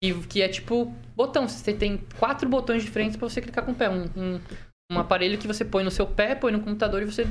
[0.02, 1.48] que, que é tipo botão.
[1.48, 3.88] Você tem quatro botões diferentes pra você clicar com o pé.
[3.88, 4.40] Um, um,
[4.92, 7.26] um aparelho que você põe no seu pé, põe no computador e você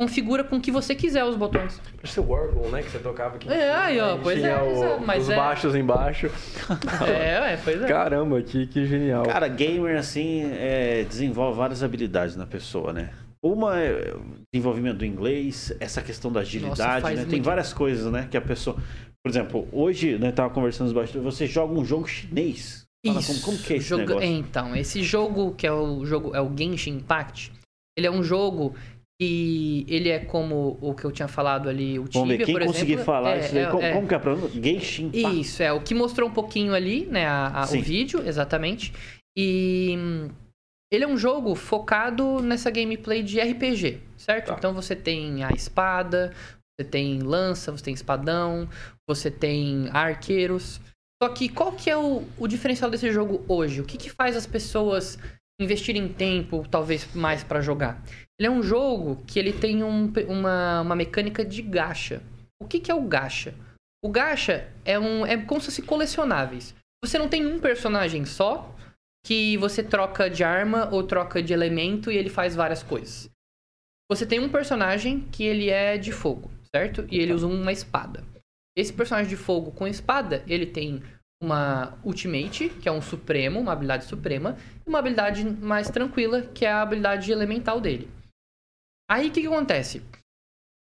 [0.00, 1.80] configura com o que você quiser os botões.
[1.96, 2.82] Parece o Warble, né?
[2.82, 3.48] Que você tocava aqui.
[3.50, 6.30] É, aí, ó, pois tinha é, o- mas os é- baixos embaixo.
[7.06, 7.86] É, é, pois é.
[7.86, 9.24] Caramba, que, que genial.
[9.24, 13.10] Cara, gamer, assim, é, desenvolve várias habilidades na pessoa, né?
[13.42, 17.24] Uma é o desenvolvimento do inglês, essa questão da agilidade, faz né?
[17.28, 18.26] Tem várias coisas, né?
[18.30, 18.76] Que a pessoa.
[19.24, 22.84] Por exemplo, hoje, né, tava conversando nos bastidores, você joga um jogo chinês.
[23.06, 23.28] Fala, Isso.
[23.44, 24.28] Como, como que é esse Joga- negócio?
[24.28, 27.52] Então, esse jogo que é o jogo é o Genshin Impact,
[27.96, 28.74] ele é um jogo
[29.20, 32.54] que ele é como o que eu tinha falado ali, o Tibia, Vamos ver, quem
[32.54, 33.04] por conseguir exemplo.
[33.04, 33.92] falar é, isso daí, é, como, é.
[33.92, 34.62] como que é a pronúncia?
[34.62, 35.40] Genshin Impact.
[35.40, 38.92] Isso, é o que mostrou um pouquinho ali, né, a- a- o vídeo, exatamente.
[39.36, 39.96] E
[40.92, 44.46] ele é um jogo focado nessa gameplay de RPG, certo?
[44.48, 44.54] Tá.
[44.58, 46.32] Então você tem a espada,
[46.78, 48.68] você tem lança, você tem espadão,
[49.08, 50.80] você tem arqueiros.
[51.20, 53.80] Só que qual que é o, o diferencial desse jogo hoje?
[53.80, 55.18] O que, que faz as pessoas
[55.60, 58.00] investirem tempo, talvez mais pra jogar?
[58.38, 62.22] Ele é um jogo que ele tem um- uma, uma mecânica de gacha.
[62.62, 63.54] O que, que é o gacha?
[64.04, 66.74] O gacha é um é como se fosse colecionáveis.
[67.02, 68.72] Você não tem um personagem só
[69.26, 73.28] que você troca de arma ou troca de elemento e ele faz várias coisas.
[74.10, 77.06] Você tem um personagem que ele é de fogo, certo?
[77.10, 78.24] E ele usa uma espada.
[78.78, 81.02] Esse personagem de fogo com espada, ele tem
[81.42, 84.56] uma ultimate, que é um supremo, uma habilidade suprema,
[84.86, 88.08] e uma habilidade mais tranquila, que é a habilidade elemental dele.
[89.10, 90.00] Aí o que, que acontece?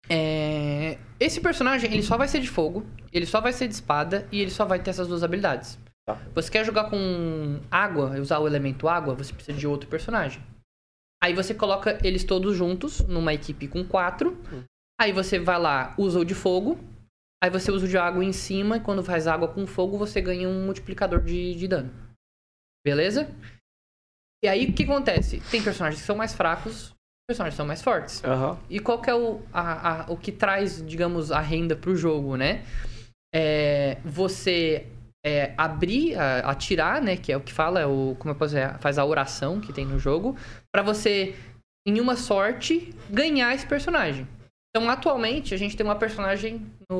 [0.09, 4.25] É, Esse personagem, ele só vai ser de fogo, ele só vai ser de espada
[4.31, 5.77] e ele só vai ter essas duas habilidades.
[6.07, 6.15] Tá.
[6.33, 10.41] Você quer jogar com água, usar o elemento água, você precisa de outro personagem.
[11.21, 14.37] Aí você coloca eles todos juntos numa equipe com quatro.
[14.99, 16.79] Aí você vai lá, usa o de fogo.
[17.43, 18.77] Aí você usa o de água em cima.
[18.77, 21.91] E quando faz água com fogo, você ganha um multiplicador de, de dano.
[22.85, 23.29] Beleza?
[24.43, 25.41] E aí o que acontece?
[25.51, 26.93] Tem personagens que são mais fracos,
[27.29, 28.23] personagens que são mais fortes.
[28.23, 28.57] Aham.
[28.69, 32.35] E qual que é o, a, a- o que traz, digamos, a renda pro jogo,
[32.37, 32.63] né?
[33.35, 34.87] É você
[35.25, 37.15] é, abrir, a- atirar, né?
[37.17, 39.71] Que é o que fala, é o, como eu posso dizer, faz a oração que
[39.73, 40.37] tem no jogo,
[40.73, 41.35] pra você,
[41.87, 44.27] em uma sorte, ganhar esse personagem.
[44.75, 46.97] Então, atualmente, a gente tem uma personagem no,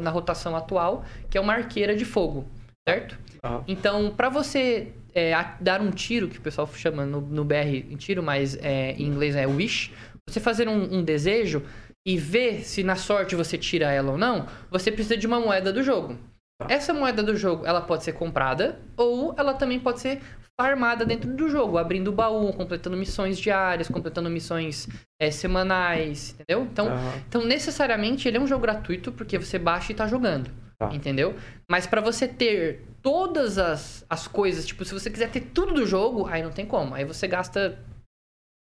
[0.00, 2.46] na rotação atual, que é uma arqueira de fogo,
[2.88, 3.18] certo?
[3.42, 3.64] Aham.
[3.66, 7.96] Então, pra você é, dar um tiro, que o pessoal chama no, no BR em
[7.96, 9.92] tiro, mas é, em inglês é wish,
[10.28, 11.62] você fazer um, um desejo
[12.06, 15.72] e ver se na sorte você tira ela ou não, você precisa de uma moeda
[15.72, 16.18] do jogo.
[16.60, 16.66] Tá.
[16.68, 20.20] Essa moeda do jogo, ela pode ser comprada ou ela também pode ser
[20.58, 24.88] farmada dentro do jogo, abrindo o baú, completando missões diárias, completando missões
[25.20, 26.62] é, semanais, entendeu?
[26.64, 27.22] Então, Aham.
[27.28, 30.50] então, necessariamente, ele é um jogo gratuito porque você baixa e tá jogando.
[30.78, 30.92] Tá.
[30.92, 31.36] Entendeu?
[31.70, 35.86] Mas pra você ter todas as, as coisas, tipo, se você quiser ter tudo do
[35.86, 36.94] jogo, aí não tem como.
[36.94, 37.78] Aí você gasta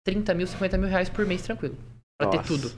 [0.05, 1.75] 30 mil, 50 mil reais por mês tranquilo.
[2.19, 2.47] Pra ter Nossa.
[2.47, 2.71] tudo.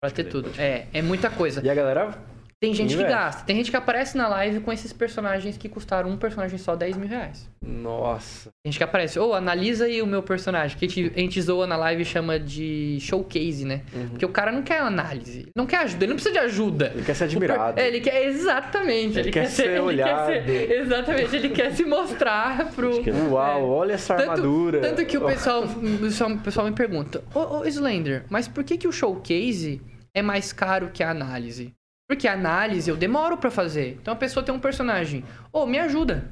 [0.00, 0.50] Pra ter tudo.
[0.58, 1.64] É, é muita coisa.
[1.64, 2.18] E a galera.
[2.60, 3.12] Tem gente que Investe.
[3.16, 3.44] gasta.
[3.44, 6.96] Tem gente que aparece na live com esses personagens que custaram um personagem só 10
[6.96, 7.48] mil reais.
[7.64, 8.50] Nossa.
[8.64, 10.76] Tem gente que aparece, ô, analisa aí o meu personagem.
[10.76, 13.82] Que a gente, a gente zoa na live e chama de showcase, né?
[13.94, 14.08] Uhum.
[14.08, 16.92] Porque o cara não quer análise, ele não quer ajuda, ele não precisa de ajuda.
[16.94, 17.80] Ele quer ser O per- admirado.
[17.80, 19.18] É, ele quer, exatamente.
[19.20, 20.26] Ele quer ser ele olhado.
[20.32, 23.02] Quer ser, exatamente, ele quer se mostrar pro.
[23.04, 23.62] que- Uau, é.
[23.62, 24.80] olha essa Tanto, armadura.
[24.80, 28.64] tanto que o pessoal, o pessoal, o pessoal me pergunta, ô, ô Slender, mas por
[28.64, 29.80] que, que o showcase
[30.12, 31.72] é mais caro que a análise?
[32.08, 33.98] Porque análise eu demoro pra fazer.
[34.00, 36.30] Então a pessoa tem um personagem, ô, me ajuda.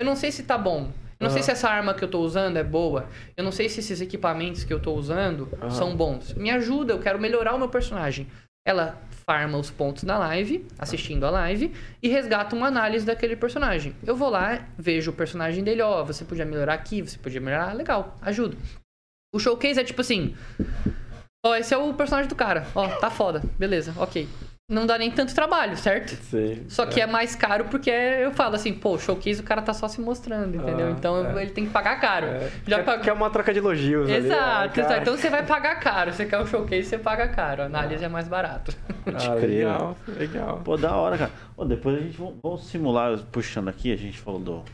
[0.00, 0.90] Eu não sei se tá bom.
[1.20, 1.44] Eu não sei Aham.
[1.44, 3.08] se essa arma que eu tô usando é boa.
[3.36, 5.70] Eu não sei se esses equipamentos que eu tô usando Aham.
[5.70, 6.32] são bons.
[6.34, 8.26] Me ajuda, eu quero melhorar o meu personagem.
[8.66, 13.94] Ela farma os pontos na live, assistindo a live, e resgata uma análise daquele personagem.
[14.06, 17.74] Eu vou lá, vejo o personagem dele, ó, você podia melhorar aqui, você podia melhorar,
[17.74, 18.56] legal, ajuda.
[19.34, 20.34] O showcase é tipo assim,
[21.44, 24.26] ó, esse é o personagem do cara, ó, tá foda, beleza, ok.
[24.70, 26.10] Não dá nem tanto trabalho, certo?
[26.24, 26.62] Sei.
[26.68, 27.06] Só que é.
[27.06, 30.88] mais caro porque eu falo assim, pô, showcase o cara tá só se mostrando, entendeu?
[30.88, 31.42] Ah, então é.
[31.42, 32.26] ele tem que pagar caro.
[32.26, 33.04] É, Já quer, pagou.
[33.04, 35.00] quer uma troca de elogios Exato, né, exato.
[35.00, 36.12] Então você vai pagar caro.
[36.12, 37.62] Você quer o showcase, você paga caro.
[37.62, 38.76] A análise é mais barato.
[39.06, 39.48] Ah, crer.
[39.48, 40.60] legal, legal.
[40.62, 41.30] Pô, da hora, cara.
[41.56, 44.64] Pô, depois a gente vamos, simular, puxando aqui, a gente falou do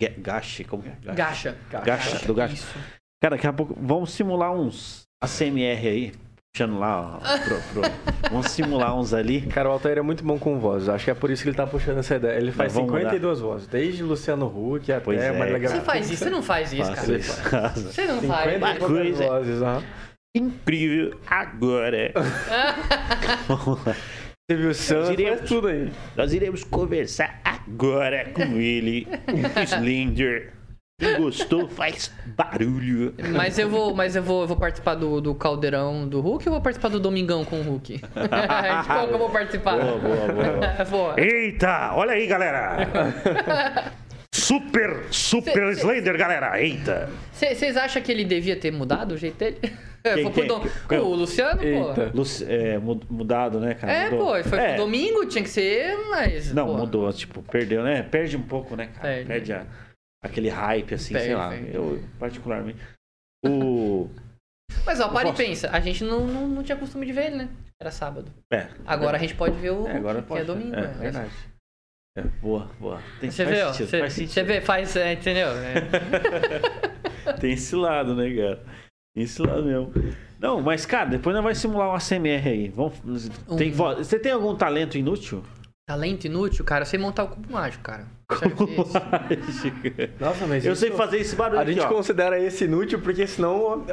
[0.00, 1.12] Ga- Gashi, como que é?
[1.12, 1.54] Gacha.
[1.70, 2.54] Gacha, do Gacha.
[2.54, 2.74] Isso.
[3.22, 6.12] Cara, daqui a pouco vamos simular uns ACMR aí,
[6.52, 7.92] puxando lá, ó, pro- pro-
[8.30, 9.42] vamos simular uns ali.
[9.42, 10.88] Cara, o Altair é muito bom com vozes.
[10.88, 12.36] Acho que é por isso que ele tá puxando essa ideia.
[12.38, 15.30] Ele faz vamos 52 vozes, desde Luciano Huck até Pois é.
[15.32, 15.84] Marília Você Gabriela.
[15.84, 17.18] faz isso, você não faz isso, Faço cara.
[17.18, 17.42] isso.
[17.92, 18.52] Você não faz.
[18.54, 19.26] 50 e poucas Coisa.
[19.26, 19.82] vozes, aham.
[20.36, 22.12] Incrível agora.
[23.48, 23.94] Vamos lá.
[24.48, 25.38] Você viu o Sam, Diremos.
[25.40, 25.92] faz tudo aí.
[26.16, 29.06] Nós iremos conversar agora com ele,
[29.66, 30.52] Slender.
[31.00, 33.14] Quem gostou faz barulho.
[33.34, 36.52] Mas eu vou, mas eu vou, eu vou participar do, do caldeirão do Hulk ou
[36.54, 37.96] vou participar do Domingão com o Hulk?
[38.04, 39.76] De qual que eu vou participar?
[39.78, 40.84] Boa, boa, boa.
[40.90, 41.14] Boa.
[41.20, 42.76] Eita, olha aí, galera.
[44.32, 46.60] Super, super Cê- cê- Slender, galera.
[46.60, 47.08] Eita.
[47.32, 49.58] Vocês acham que ele devia ter mudado o jeito dele?
[50.02, 50.46] Quem, Foi pro quem?
[50.48, 52.10] Dom- o Luciano, Eita.
[52.10, 52.16] pô.
[52.18, 53.92] Luci- é, mu- mudado, né, cara?
[53.92, 54.32] É, Mudou.
[54.34, 56.54] pô, foi É, pro domingo, tinha que ser, mas.
[56.54, 58.02] Não, pô, mudou, tipo, perdeu, né?
[58.02, 59.08] Perde um pouco, né, cara?
[59.08, 59.26] Perde.
[59.26, 59.66] Perde, a-
[60.22, 61.48] aquele hype, assim, Perde, sei lá.
[61.50, 61.74] perde.
[61.74, 62.78] Eu, particularmente.
[63.46, 64.08] O.
[64.86, 67.36] Mas ó, para e pensa, a gente não, não, não tinha costume de ver ele,
[67.36, 67.48] né?
[67.80, 68.30] Era sábado.
[68.52, 68.68] É.
[68.86, 70.42] Agora a gente pode ver o É, agora que pode.
[70.42, 70.74] é domingo.
[70.76, 70.94] É, né?
[70.98, 71.30] verdade.
[72.18, 73.00] É, boa, boa.
[73.20, 74.32] Tem, Você faz vê, sentido, você, faz sentido.
[74.32, 75.48] você vê, faz, é, entendeu?
[75.48, 77.32] É.
[77.40, 78.62] Tem esse lado, né, cara?
[79.14, 79.92] Tem esse lado mesmo.
[80.38, 82.68] Não, mas, cara, depois nós vamos simular um ACMR aí.
[82.68, 82.98] Vamos,
[83.56, 85.44] tem Um- voz- Você tem algum talento inútil?
[85.88, 88.06] Talento inútil, cara, eu sei montar o cubo mágico, cara.
[89.30, 89.72] Esse.
[90.18, 91.96] Nossa, mas Eu isso- sei fazer esse barulho A gente aqui, ó.
[91.96, 93.84] considera esse inútil porque senão...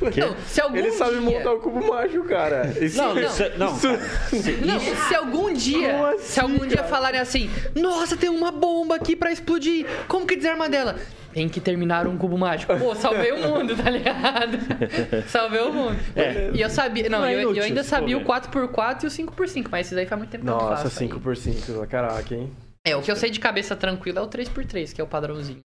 [0.00, 1.20] Não, se algum Ele sabe dia...
[1.20, 2.72] montar o cubo mágico, cara.
[2.80, 3.22] Isso- Não, Não.
[3.22, 6.88] isso- não, Isso- Não, se algum dia, Como se assim, algum dia cara?
[6.88, 10.96] falarem assim, nossa, tem uma bomba aqui pra explodir, como que desarma dela?
[11.34, 12.74] Tem que terminar um cubo mágico.
[12.78, 14.58] Pô, salvei o mundo, tá ligado?
[15.28, 15.96] salvei o mundo.
[16.16, 16.50] É.
[16.54, 18.26] E eu sabia, não, Não é eu, eu inútil, ainda sabia o ver.
[18.26, 21.02] 4x4 e o 5x5, mas esses aí faz muito tempo que eu não Nossa, faço.
[21.02, 21.08] aí.
[21.08, 22.50] 5x5, caraca, hein?
[22.84, 25.60] É, o que eu sei de cabeça tranquila é o 3x3, que é o padrãozinho.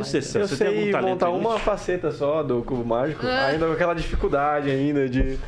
[0.00, 3.46] Você, Sam, Eu você tem algum sei montar uma faceta só do cubo mágico, Ah.
[3.46, 5.38] ainda com aquela dificuldade ainda de...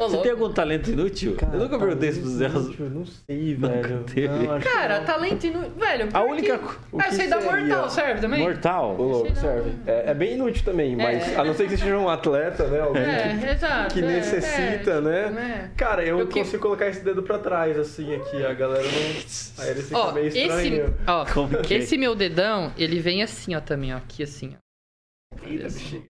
[0.00, 0.22] Você louco.
[0.22, 1.36] tem algum talento inútil?
[1.52, 2.46] eu nunca perguntei isso pros Zé.
[2.46, 4.04] Eu não sei, velho.
[4.04, 4.28] teve.
[4.28, 5.04] Não, que Cara, não.
[5.04, 5.72] talento inútil.
[5.76, 6.64] Velho, A única que-
[6.96, 8.40] Ah, que sei da mortal, serve também?
[8.40, 8.94] Mortal?
[8.96, 9.72] Ô, louco, serve.
[9.88, 12.78] É, é bem inútil também, mas a não ser que você seja um atleta, né?
[12.80, 13.10] Alguém que,
[13.46, 13.94] É, exato.
[13.94, 15.70] que é, necessita, é, né?
[15.74, 15.76] é.
[15.76, 18.46] Cara, eu, Eu que- consigo colocar esse dedo pra trás, assim, aqui.
[18.46, 19.64] A galera não.
[19.64, 20.94] Aí ele fica Ó, meio esse, estranho.
[21.08, 21.78] ó, Como que é?
[21.78, 25.44] esse meu dedão, ele vem assim, ó, também, ó, aqui assim, ó.
[25.44, 26.02] Eita, bexiga.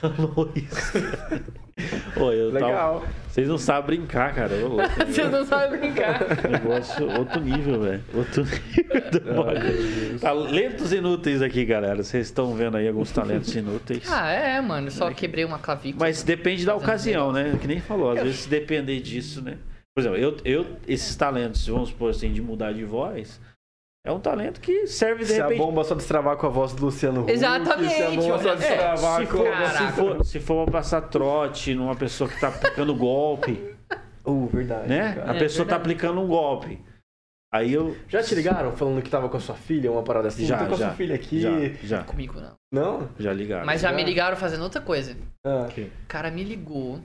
[0.00, 0.08] Tá.
[2.20, 3.04] Ô, eu tava- Legal.
[3.28, 4.54] Vocês não sabem brincar, cara.
[4.64, 6.20] Ô, louco, Você não sabe brincar.
[6.50, 8.02] Negócio, outro nível, velho.
[8.14, 10.18] Outro nível.
[10.20, 12.02] Talentos inúteis aqui, galera.
[12.02, 14.10] Vocês estão vendo aí alguns talentos inúteis.
[14.10, 16.06] Ah, é, mano, eu só quebrei uma clavícula.
[16.06, 17.56] Mas depende da ocasião, né?
[17.60, 18.10] Que nem falou.
[18.10, 19.56] Às vezes, se depender disso, né?
[19.94, 23.40] Por exemplo, eu, eu, esses talentos, vamos supor assim, de mudar de voz,
[24.04, 25.58] é um talento que serve de Se a repente.
[25.58, 27.30] bomba só destravar com a voz do Luciano Huck.
[27.30, 29.36] Exatamente, Se a bomba só é, destravar se, com...
[29.38, 29.78] for, Caraca.
[29.86, 33.58] se, for, se for pra passar trote numa pessoa que tá aplicando golpe,
[34.24, 35.14] Uh, verdade, né?
[35.14, 35.32] cara.
[35.32, 35.80] A É, pessoa tá verdade.
[35.94, 36.78] aplicando um golpe.
[37.52, 37.96] Aí eu.
[38.06, 40.44] Já te ligaram falando que tava com a sua filha, uma parada assim?
[40.44, 40.86] Já, Tô com a já.
[40.88, 41.40] sua filha aqui.
[41.40, 41.50] Já,
[41.82, 42.54] já, Comigo não.
[42.70, 43.08] Não?
[43.18, 43.64] já ligaram.
[43.64, 43.96] Mas já Já?
[43.96, 45.16] me ligaram fazendo outra coisa.
[45.44, 45.66] Ah.
[45.74, 47.00] O cara me ligou.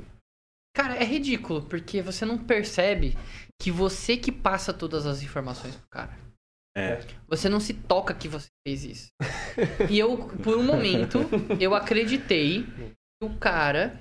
[0.76, 3.18] Cara, é ridículo, porque você não percebe
[3.62, 6.12] que você que passa todas as informações pro cara.
[6.78, 7.00] É.
[7.28, 9.08] Você não se toca que você fez isso.
[9.90, 11.20] e eu, por um momento,
[11.60, 13.98] eu acreditei que o cara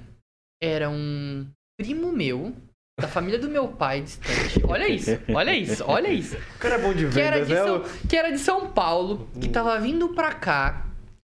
[0.63, 1.47] era um
[1.81, 2.55] primo meu,
[3.01, 4.61] da família do meu pai distante.
[4.67, 6.37] Olha isso, olha isso, olha isso.
[6.37, 7.63] O cara é bom de Que era de né?
[7.63, 10.87] São, que era de São Paulo, que tava vindo pra cá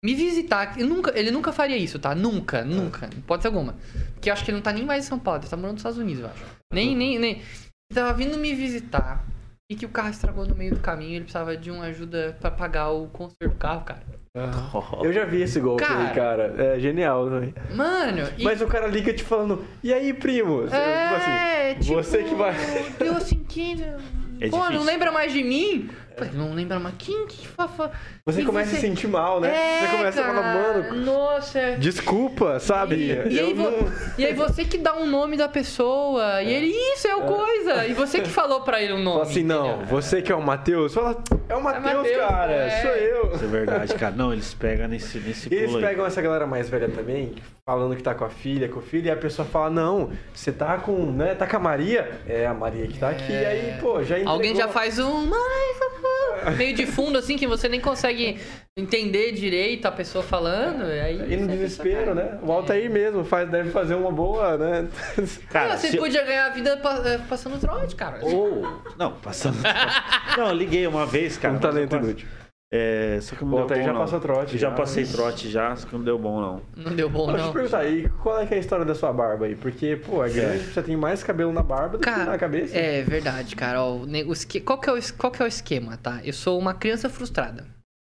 [0.05, 0.78] me visitar.
[0.78, 2.14] Eu nunca, ele nunca faria isso, tá?
[2.14, 3.09] Nunca, nunca.
[3.26, 3.76] Pode ser alguma.
[4.14, 5.72] Porque eu acho que ele não tá nem mais em São Paulo, ele tá morando
[5.72, 6.45] nos Estados Unidos, eu acho.
[6.72, 7.32] Nem, nem, nem.
[7.32, 9.24] Ele tava vindo me visitar
[9.71, 12.51] e que o carro estragou no meio do caminho, ele precisava de uma ajuda pra
[12.51, 14.03] pagar o conserto do carro, cara.
[14.37, 14.99] Ah.
[15.03, 16.09] Eu já vi esse golpe Cara.
[16.09, 16.55] aí, cara.
[16.59, 17.55] É genial também.
[17.75, 18.43] Mano, e...
[18.45, 20.62] Mas o cara liga te falando, e aí, primo?
[20.62, 22.55] Você- tipo assim, É, tipo, você que vai-
[22.99, 23.77] Deu assim, que.
[24.43, 24.87] É Pô, não difícil.
[24.87, 25.91] lembra mais de mim?
[26.17, 26.95] Falei, não lembra mais.
[26.99, 27.91] Quem que fafa?
[28.27, 29.49] Você E começa a se sentir mal, né?
[29.55, 31.77] É, você começa cara, a falar, mano, Nossa.
[31.79, 32.97] desculpa, sabe?
[32.97, 33.73] E, e aí, não...
[34.19, 37.87] e aí você que dá um nome da pessoa, e ele, isso é o coisa,
[37.87, 39.19] e você que falou pra ele o nome.
[39.21, 39.87] Fala assim, não, entendeu?
[39.87, 42.83] você que é o Matheus, fala, é o Matheus, Matheus, cara, é.
[42.83, 43.33] sou eu.
[43.35, 44.15] Isso é verdade, cara.
[44.15, 45.85] Não, eles pegam nesse, nesse E eles pulo aí.
[45.91, 47.35] pegam essa galera mais velha também,
[47.65, 50.53] falando que tá com a filha, com o filho, e a pessoa fala, não, você
[50.53, 52.21] tá com, né, tá com a Maria?
[52.29, 53.47] É, a Maria que tá aqui, É.
[53.47, 54.33] aí, pô, já entregou.
[54.35, 55.27] Alguém já faz um.
[55.27, 56.00] "Mãe, socorro",
[56.57, 58.39] Meio de fundo, assim, que você nem consegue
[58.77, 60.85] entender direito a pessoa falando.
[60.87, 62.39] E aí E no desespero, né?
[62.43, 64.89] Volta aí mesmo, faz, deve fazer uma boa, né?
[65.51, 68.19] Cara, você se- podia ganhar a vida eh, passando trote, cara.
[68.23, 68.63] Ou.
[68.97, 69.59] Não, passando.
[70.37, 71.55] não, eu liguei uma vez, cara.
[71.55, 72.29] um talento quase- inútil.
[72.73, 74.01] É, só que não Volta deu aí, bom, já não.
[74.01, 74.75] passou trote, Já já.
[74.77, 76.62] passei trote já, só que não deu bom, não.
[76.77, 77.51] Não deu bom, Deixa eu não.
[77.51, 79.57] te perguntar aí, qual é, que é a história da sua barba aí?
[79.57, 82.77] Porque, pô, é grande, você tem mais cabelo na barba do que na Cara, cabeça.
[82.77, 83.83] é verdade, cara.
[83.83, 86.21] Ó, o esque- qual, que é o, qual que é o esquema, tá?
[86.25, 87.66] Eu sou uma criança frustrada.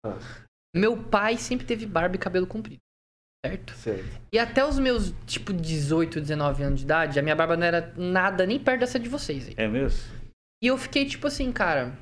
[0.07, 0.17] Ah.
[0.75, 2.81] Meu pai sempre teve barba e cabelo comprido,
[3.45, 3.75] certo?
[3.75, 4.05] Certo.
[4.33, 7.93] E até os meus, tipo, 18, 19 anos de idade, a minha barba não era
[7.95, 9.55] nada nem perto dessa de vocês aí.
[9.59, 10.01] É mesmo?
[10.63, 11.93] E eu fiquei tipo assim, cara,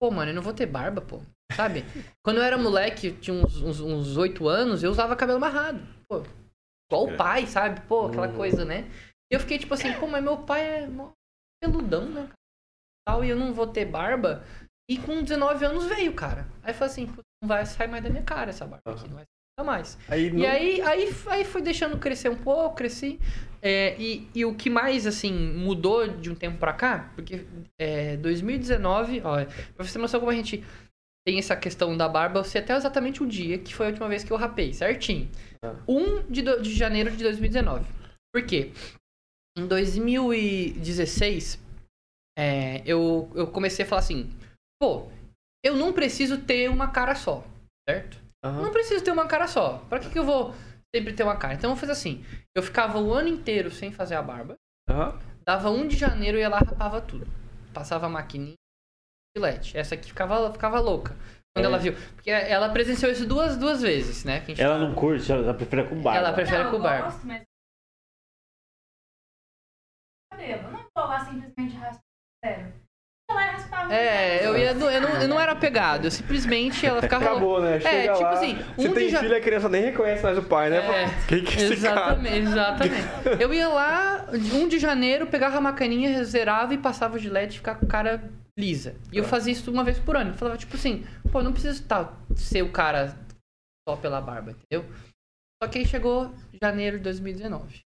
[0.00, 1.20] pô, mano, eu não vou ter barba, pô.
[1.52, 1.84] Sabe?
[2.22, 5.80] Quando eu era moleque, tinha uns, uns, uns 8 anos, eu usava cabelo amarrado.
[6.08, 6.22] Pô,
[6.90, 7.80] igual o pai, sabe?
[7.82, 8.34] Pô, aquela Hum.
[8.36, 8.90] coisa, né?
[9.30, 10.88] E eu fiquei tipo assim, pô, mas meu pai é
[11.62, 12.28] peludão, né?
[13.06, 14.42] Tal, e eu não vou ter barba.
[14.90, 16.46] E com 19 anos veio, cara.
[16.62, 19.08] Aí eu falei assim, pô, não vai sair mais da minha cara essa barba aqui,
[19.08, 19.24] não vai
[19.58, 19.98] sair mais.
[20.08, 23.20] Aí, E não- aí, aí, aí fui deixando crescer um pouco, cresci.
[23.62, 27.46] É, e, e o que mais, assim, mudou de um tempo pra cá, porque
[27.80, 29.36] é, 2019, ó,
[29.74, 30.62] pra você noção como a gente
[31.26, 34.08] tem essa questão da barba, eu sei até exatamente o dia que foi a última
[34.08, 35.30] vez que eu rapei, certinho.
[35.64, 35.74] Ah.
[35.88, 37.86] 1 de, do- de janeiro de 2019.
[38.32, 38.72] Por quê?
[39.56, 41.58] Em 2016,
[42.38, 44.30] é, eu, eu comecei a falar assim,
[44.80, 45.08] pô,
[45.64, 47.44] eu não preciso ter uma cara só,
[47.88, 48.18] certo?
[48.44, 48.62] Aham.
[48.62, 49.78] Não preciso ter uma cara só.
[49.88, 50.52] Pra que, que eu vou
[50.94, 51.54] sempre ter uma cara?
[51.54, 52.22] Então eu fazer assim.
[52.54, 54.56] Eu ficava o ano inteiro sem fazer a barba.
[54.90, 55.18] Aham.
[55.46, 57.26] Dava 1 de janeiro e ia lá rapava tudo.
[57.72, 58.54] Passava a maquininha,
[59.36, 59.76] filete.
[59.76, 61.14] Essa aqui ficava, ficava louca.
[61.54, 61.68] Quando É.
[61.68, 61.94] ela viu.
[62.14, 64.40] Porque ela presenciou isso duas, duas vezes, né?
[64.40, 66.18] que a gente Ela não curte, ela prefere com barba.
[66.18, 67.04] Ela prefere não, com eu barba.
[67.10, 67.42] gosto, mas...
[70.32, 70.62] Cabelo.
[70.72, 72.02] Não vou lá simplesmente raspar.
[72.44, 72.84] E.
[73.90, 76.06] É, eu, ia, eu, não, eu não era pegado.
[76.06, 77.24] Eu simplesmente ela ficava.
[77.30, 77.80] Acabou, né?
[77.80, 80.38] Chega tipo lá, assim, você um tem de ja- filho, a criança nem reconhece mais
[80.38, 80.78] o pai, né?
[80.78, 81.26] É.
[81.28, 82.00] Quem que é esse cara?
[82.00, 83.42] Exatamente, exatamente.
[83.42, 87.58] Eu ia lá, 1 de janeiro, pegava a macaninha, zerava e passava o gilete e
[87.58, 88.94] ficava com a cara lisa.
[89.12, 90.30] E eu fazia isso uma vez por ano.
[90.30, 93.08] Eu falava, tipo assim, pô, não preciso tá, ser o cara
[93.88, 94.88] só pela barba, entendeu?
[95.62, 97.80] Só que aí chegou janeiro de 2019.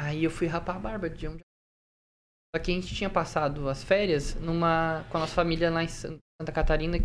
[0.00, 1.38] Aí eu fui rapar a barba de um
[2.54, 5.88] Só que a gente tinha passado as férias numa com a nossa família lá em
[5.88, 6.96] San- Santa Catarina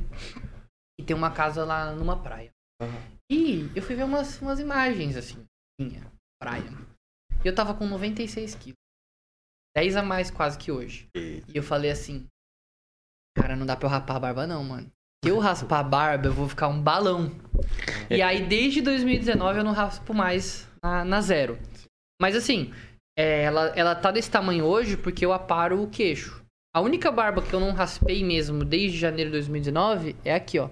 [0.99, 2.51] e tem uma casa lá numa praia.
[2.81, 3.11] Aham.
[3.31, 5.45] E eu fui ver umas, umas imagens assim,
[5.79, 6.11] minha
[6.41, 6.69] praia.
[7.43, 8.80] E eu tava com 96 quilos.
[9.75, 11.07] 10 a mais quase que hoje.
[11.15, 12.25] E eu falei assim,
[13.37, 14.91] cara, não dá pra eu rapar a barba não, mano.
[15.23, 17.31] Se eu raspar a barba, eu vou ficar um balão.
[18.09, 21.59] E aí, desde 2019, eu não raspo mais na, na zero.
[22.19, 22.73] Mas assim,
[23.17, 26.43] é, ela, ela tá desse tamanho hoje porque eu aparo o queixo.
[26.73, 30.69] A única barba que eu não raspei mesmo desde janeiro de 2019 é aqui, ó.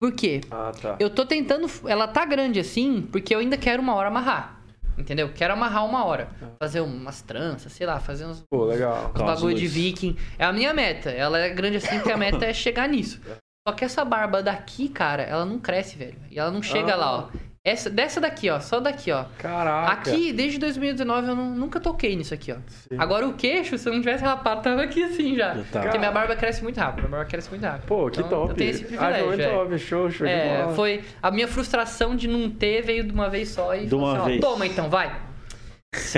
[0.00, 0.40] Por quê?
[0.50, 0.96] Ah, tá.
[1.00, 1.66] Eu tô tentando.
[1.86, 4.57] Ela tá grande assim porque eu ainda quero uma hora amarrar.
[4.98, 5.30] Entendeu?
[5.32, 6.28] Quero amarrar uma hora.
[6.60, 9.12] Fazer umas tranças, sei lá, fazer uns, Pô, legal.
[9.14, 10.16] uns bagulho de viking.
[10.38, 11.10] É a minha meta.
[11.10, 13.20] Ela é grande assim porque a meta é chegar nisso.
[13.66, 16.16] Só que essa barba daqui, cara, ela não cresce, velho.
[16.30, 16.96] E ela não chega Ah.
[16.96, 17.28] lá, ó.
[17.68, 18.58] Essa, dessa daqui, ó.
[18.60, 19.24] Só daqui, ó.
[19.38, 19.92] Caraca.
[19.92, 22.56] Aqui, desde 2019, eu não- nunca toquei nisso aqui, ó.
[22.66, 22.96] Sim.
[22.98, 25.54] Agora o queixo, se eu não tivesse rapado, tava aqui assim já.
[25.54, 25.80] Já tá.
[25.82, 27.00] Porque minha barba cresce muito rápido.
[27.00, 27.86] Minha barba cresce muito rápido.
[27.86, 28.50] Pô, que Então, top.
[28.50, 29.26] Eu tenho esse Ah, privilégio.
[29.26, 29.48] muito é.
[29.50, 29.78] top.
[29.78, 30.74] Show, show de É, bola.
[30.74, 34.12] foi a minha frustração de não ter veio de uma vez só e De uma
[34.12, 34.40] assim, ó, vez.
[34.40, 35.12] toma então, vai.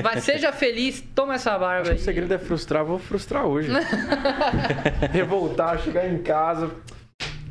[0.02, 1.96] Vai, seja feliz, toma essa barba Acho aí.
[1.96, 3.70] o segredo é frustrar, vou frustrar hoje.
[5.12, 6.70] Revoltar, chegar em casa.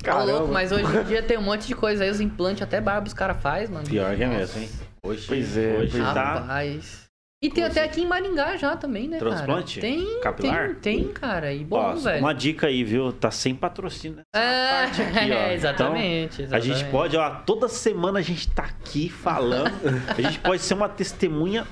[0.03, 0.31] Caramba.
[0.31, 3.07] louco, mas hoje em dia tem um monte de coisa aí, os implantes até barba
[3.07, 3.87] os caras fazem, mano.
[3.87, 4.69] Pior que é mesmo, hein?
[5.03, 6.13] Hoje, Pois é, hoje pois é.
[6.13, 6.33] tá.
[6.35, 7.09] Rapaz.
[7.41, 9.79] E tem Como até aqui em Maringá já também, né, Transplante?
[9.79, 9.93] cara?
[9.93, 10.67] Tem, Capilar?
[10.75, 11.53] tem, tem, cara.
[11.53, 12.19] E bom, Ó, velho.
[12.19, 13.13] uma dica aí, viu?
[13.13, 15.35] Tá sem patrocínio É, parte aqui, ó.
[15.39, 16.91] é, exatamente, Então, a gente exatamente.
[16.91, 19.71] pode, ó, toda semana a gente tá aqui falando.
[20.17, 21.65] a gente pode ser uma testemunha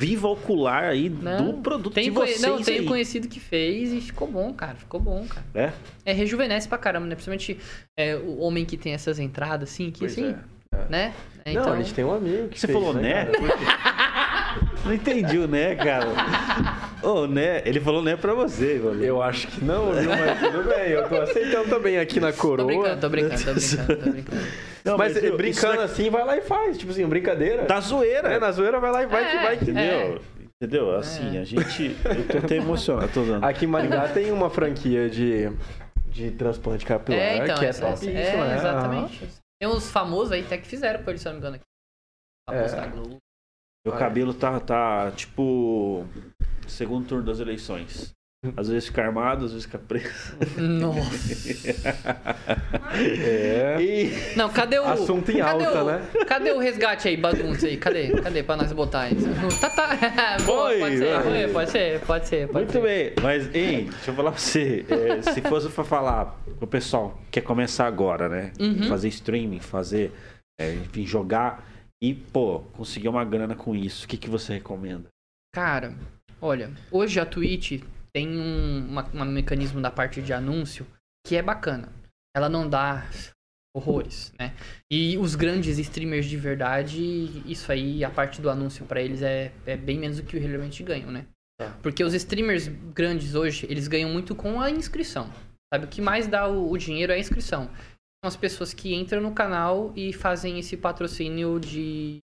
[0.00, 2.86] viva ocular aí Não, do produto Tem de vocês Não, tenho aí.
[2.86, 4.76] conhecido que fez e ficou bom, cara.
[4.76, 5.44] Ficou bom, cara.
[5.54, 5.72] É?
[6.04, 7.16] É, rejuvenesce pra caramba, né?
[7.16, 7.58] Principalmente
[7.98, 10.36] é, o homem que tem essas entradas assim, que Pois assim,
[10.72, 10.86] é.
[10.88, 11.12] né?
[11.44, 13.26] É, Não, então, a gente tem um amigo que Você fez, falou né?
[13.26, 14.68] cara?
[14.84, 16.06] Não entendi o né, cara.
[17.02, 17.62] Ô, né?
[17.64, 18.80] Ele falou né pra você.
[19.00, 20.10] Eu acho que não, viu?
[20.10, 22.56] Mas tudo bem, eu tô aceitando também aqui na coroa.
[22.58, 24.42] Tô brincando, tô brincando, tô brincando, tô brincando.
[24.84, 26.76] Não, Mas, viu, brincando isso assim, vai lá e faz.
[26.78, 27.64] Tipo assim, brincadeira.
[27.66, 28.28] Da zoeira.
[28.32, 29.42] É, na zoeira vai lá e vai que É.
[29.42, 29.64] vai que.
[29.70, 30.20] Entendeu?
[30.60, 30.96] Entendeu?
[30.96, 31.96] Assim, a gente.
[32.04, 33.44] Eu tô até emocionado, tô dando.
[33.44, 35.52] Aqui em Maringá tem uma franquia de,
[36.06, 38.56] de transplante capilar É, então, que é essa, top essa- isso, é, né?
[38.56, 39.28] exatamente.
[39.60, 41.56] Tem uns famosos aí até que fizeram com ele, se eu não me engano.
[41.56, 41.64] Aqui.
[42.48, 42.80] Famoso É.
[42.80, 43.16] da Globo.
[43.86, 46.04] Meu cabelo tá, tá tipo.
[46.68, 48.12] Segundo turno das eleições.
[48.56, 50.36] Às vezes fica armado, às vezes fica preso.
[50.56, 50.98] Nossa.
[52.94, 53.76] É.
[53.80, 54.36] E.
[54.36, 54.84] Não, cadê o.
[54.84, 56.08] Assunto em cadê alta, o, né?
[56.26, 57.76] Cadê o resgate aí, bagunça aí?
[57.76, 58.10] Cadê?
[58.22, 59.16] Cadê pra nós botar aí?
[59.60, 60.36] Tá, tá.
[60.46, 61.44] Boa, Oi, pode ser, oi.
[61.44, 62.46] oi, pode ser, pode ser.
[62.48, 62.82] Pode Muito ser.
[62.82, 64.86] bem, mas, hein, deixa eu falar pra você.
[64.88, 68.52] é, se fosse pra falar pro pessoal que quer começar agora, né?
[68.58, 68.84] Uhum.
[68.88, 70.12] Fazer streaming, fazer,
[70.58, 71.64] é, enfim, jogar
[72.02, 75.08] e, pô, conseguir uma grana com isso, o que, que você recomenda?
[75.54, 75.94] Cara,
[76.40, 77.82] olha, hoje a Twitch
[78.12, 80.86] tem um uma- um mecanismo da parte de anúncio
[81.26, 81.92] que é bacana.
[82.36, 83.06] Ela não dá
[83.74, 84.54] horrores, né?
[84.90, 87.00] E os grandes streamers de verdade,
[87.50, 90.82] isso aí, a parte do anúncio pra eles é, é bem menos do que realmente
[90.82, 91.26] ganham, né?
[91.60, 91.76] Tá.
[91.82, 95.30] Porque os streamers grandes hoje, eles ganham muito com a inscrição.
[95.72, 95.84] Sabe?
[95.84, 97.66] O que mais dá o, o dinheiro é a inscrição.
[97.66, 102.18] São as pessoas que entram no canal e fazem esse patrocínio de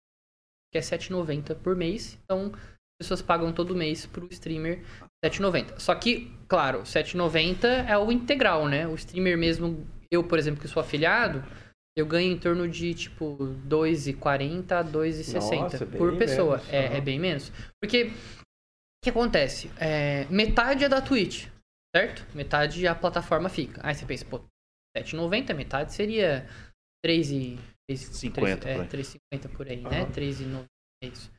[0.73, 2.19] que é 7,90 por mês.
[2.25, 2.53] Então,
[3.01, 4.83] pessoas pagam todo mês pro streamer
[5.25, 5.79] 7,90.
[5.79, 8.87] Só que, claro, 7,90 é o integral, né?
[8.87, 11.45] O streamer mesmo, eu, por exemplo, que sou afiliado,
[11.97, 13.37] eu ganho em torno de, tipo,
[13.69, 16.57] 2,40 a 2,60 Nossa, bem por pessoa.
[16.59, 17.53] menos, É, é bem menos.
[17.81, 19.71] Porque, o que acontece?
[19.79, 21.49] É, metade é da Twitch,
[21.95, 22.27] certo?
[22.35, 23.81] Metade a plataforma fica.
[23.85, 24.41] Aí você pensa, pô,
[24.97, 26.49] 7,90, metade seria
[27.05, 27.59] 3,50
[27.97, 28.89] 50 é, por aí.
[28.89, 29.91] 3,50 por aí, Aham.
[29.91, 30.07] né?
[30.07, 30.65] 3,90
[31.03, 31.33] é isso.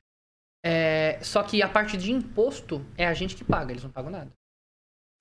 [0.65, 4.09] É, só que a parte de imposto é a gente que paga, eles não pagam
[4.09, 4.31] nada.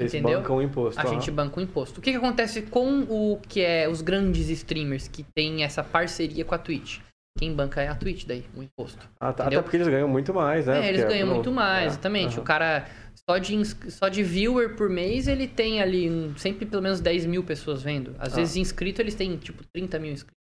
[0.01, 0.41] Eles entendeu?
[0.41, 1.01] bancam o imposto.
[1.01, 2.01] A gente banca o imposto.
[2.01, 6.45] O que, que acontece com o que é os grandes streamers que tem essa parceria
[6.45, 6.99] com a Twitch?
[7.39, 9.09] Quem banca é a Twitch daí, o imposto.
[9.21, 9.47] Ah, tá.
[9.47, 10.87] Até porque eles ganham muito mais, né?
[10.87, 12.33] É, eles Porque ganham no- muito mais, é, exatamente.
[12.35, 12.41] aham.
[12.43, 12.89] O cara,
[13.29, 17.27] só de, só de viewer por mês, ele tem ali um- sempre pelo menos 10
[17.27, 18.15] mil pessoas vendo.
[18.19, 18.37] Às Ah.
[18.37, 20.35] vezes inscrito eles têm tipo 30 mil inscritos.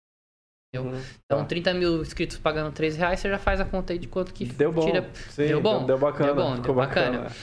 [0.82, 1.00] Uhum.
[1.24, 1.44] Então, Tá.
[1.44, 4.44] 30 mil inscritos pagando 3 reais, você já faz a conta aí de quanto que
[4.46, 4.84] Deu bom.
[4.86, 5.08] tira.
[5.30, 5.84] Sim, Deu bom?
[5.86, 6.26] Deu bacana.
[6.32, 7.18] Deu bom, deu bacana.
[7.22, 7.36] bacana.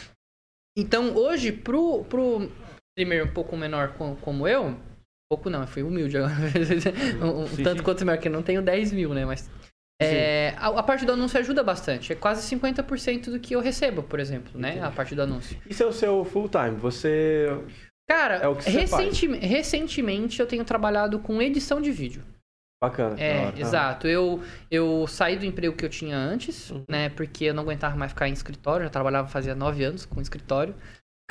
[0.78, 2.50] Então, hoje, pro, pro
[2.98, 4.76] streamer um pouco menor co- como eu,
[5.30, 6.34] pouco não, eu fui humilde agora.
[7.24, 7.84] um, Sim, tanto sim.
[7.84, 9.26] quanto menor, que eu não tenho 10 mil, né?
[9.26, 9.50] Mas.
[10.02, 12.14] é, a, a parte do anúncio ajuda bastante.
[12.14, 14.82] É quase 50% do que eu recebo, por exemplo, né?
[14.82, 15.58] A parte do anúncio.
[15.70, 16.76] Isso é o seu full time.
[16.78, 17.48] Você.
[18.10, 22.24] Cara, É recentemente eu tenho trabalhado com edição de vídeo.
[22.82, 23.16] Bacana.
[23.20, 24.08] É, exato.
[24.08, 26.84] Eu, eu saí do emprego que eu tinha antes, Uhum.
[26.90, 27.10] né?
[27.10, 28.86] Porque eu não aguentava mais ficar em escritório.
[28.86, 30.74] Já trabalhava fazia nove anos com escritório.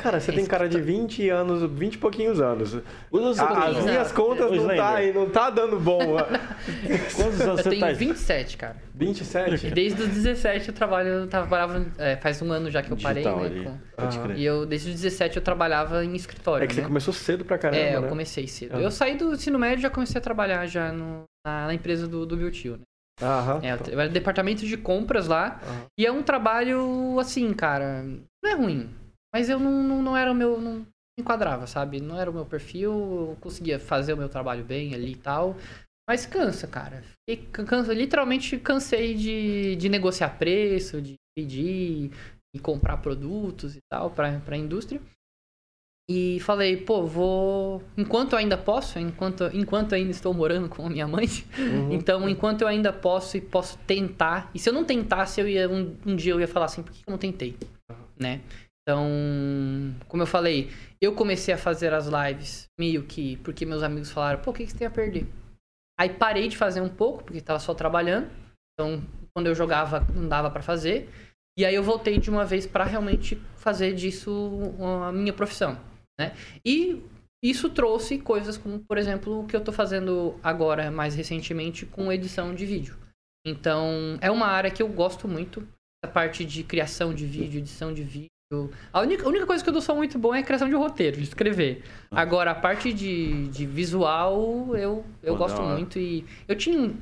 [0.03, 2.74] Cara, você tem cara de 20 anos, 20 e pouquinhos anos.
[2.74, 6.16] As minhas contas não tá, aí, não tá dando bom.
[7.16, 7.92] Quantos anos Eu você tenho tá?
[7.92, 8.76] 27, cara.
[8.94, 9.66] 27?
[9.66, 12.96] E desde os 17 eu trabalho, eu trabalhava, é, faz um ano já que eu
[12.96, 13.46] parei, Digital né?
[13.46, 13.64] ali.
[13.64, 14.22] com- Pode Ah.
[14.22, 14.38] crer.
[14.38, 16.86] E eu, desde os 17 eu trabalhava em escritório, É que você né?
[16.86, 18.09] começou cedo pra caramba, É, eu né?
[18.09, 18.76] comecei cedo.
[18.76, 18.80] Ah.
[18.80, 22.07] Eu saí do ensino médio e já comecei a trabalhar já no- na, na empresa
[22.09, 22.82] do, do meu tio, né?
[23.22, 23.61] Aham.
[23.62, 25.61] É, eu era departamento de compras lá.
[25.62, 25.82] Aham.
[25.98, 28.03] E é um trabalho, assim, cara,
[28.42, 28.88] não é ruim.
[29.32, 30.60] Mas eu não, não, não era o meu.
[30.60, 30.86] Não
[31.18, 32.00] enquadrava, sabe?
[32.00, 32.92] Não era o meu perfil.
[32.92, 35.56] Eu conseguia fazer o meu trabalho bem ali e tal.
[36.08, 37.02] Mas cansa, cara.
[37.28, 42.10] Fiquei can- cansa, literalmente cansei de, de negociar preço, de pedir
[42.54, 45.00] e comprar produtos e tal pra, pra indústria.
[46.10, 47.82] E falei, pô, vou.
[47.96, 51.26] Enquanto ainda posso, enquanto, enquanto ainda estou morando com a minha mãe,
[51.56, 51.92] Uhum.
[51.94, 55.68] então, enquanto eu ainda posso e posso tentar, e se eu não tentasse, eu ia
[55.68, 57.56] um, um dia eu ia falar assim, por que eu não tentei?
[58.18, 58.40] Né?
[58.91, 60.68] Então, como eu falei,
[61.01, 64.64] eu comecei a fazer as lives meio que porque meus amigos falaram, pô, o que,
[64.64, 65.28] que você tem a perder?
[65.99, 68.28] Aí parei de fazer um pouco, porque tava só trabalhando.
[68.74, 69.01] Então,
[69.32, 71.09] quando eu jogava, não dava pra fazer.
[71.57, 74.59] E aí eu voltei de uma vez pra realmente fazer disso
[75.07, 75.78] a minha profissão,
[76.18, 76.34] né?
[76.64, 77.01] E
[77.45, 82.12] isso trouxe coisas como, por exemplo, o que eu tô fazendo agora, mais recentemente, com
[82.12, 82.97] edição de vídeo.
[83.47, 85.66] Então, é uma área que eu gosto muito.
[86.03, 88.30] A parte de criação de vídeo, edição de vídeo.
[88.92, 90.74] A única, a única coisa que eu não sou muito bom é a criação de
[90.74, 91.84] roteiro, de escrever.
[92.11, 95.98] Agora, a parte de, de visual, eu, eu Pô, gosto muito.
[96.01, 96.96] E eu tinha um,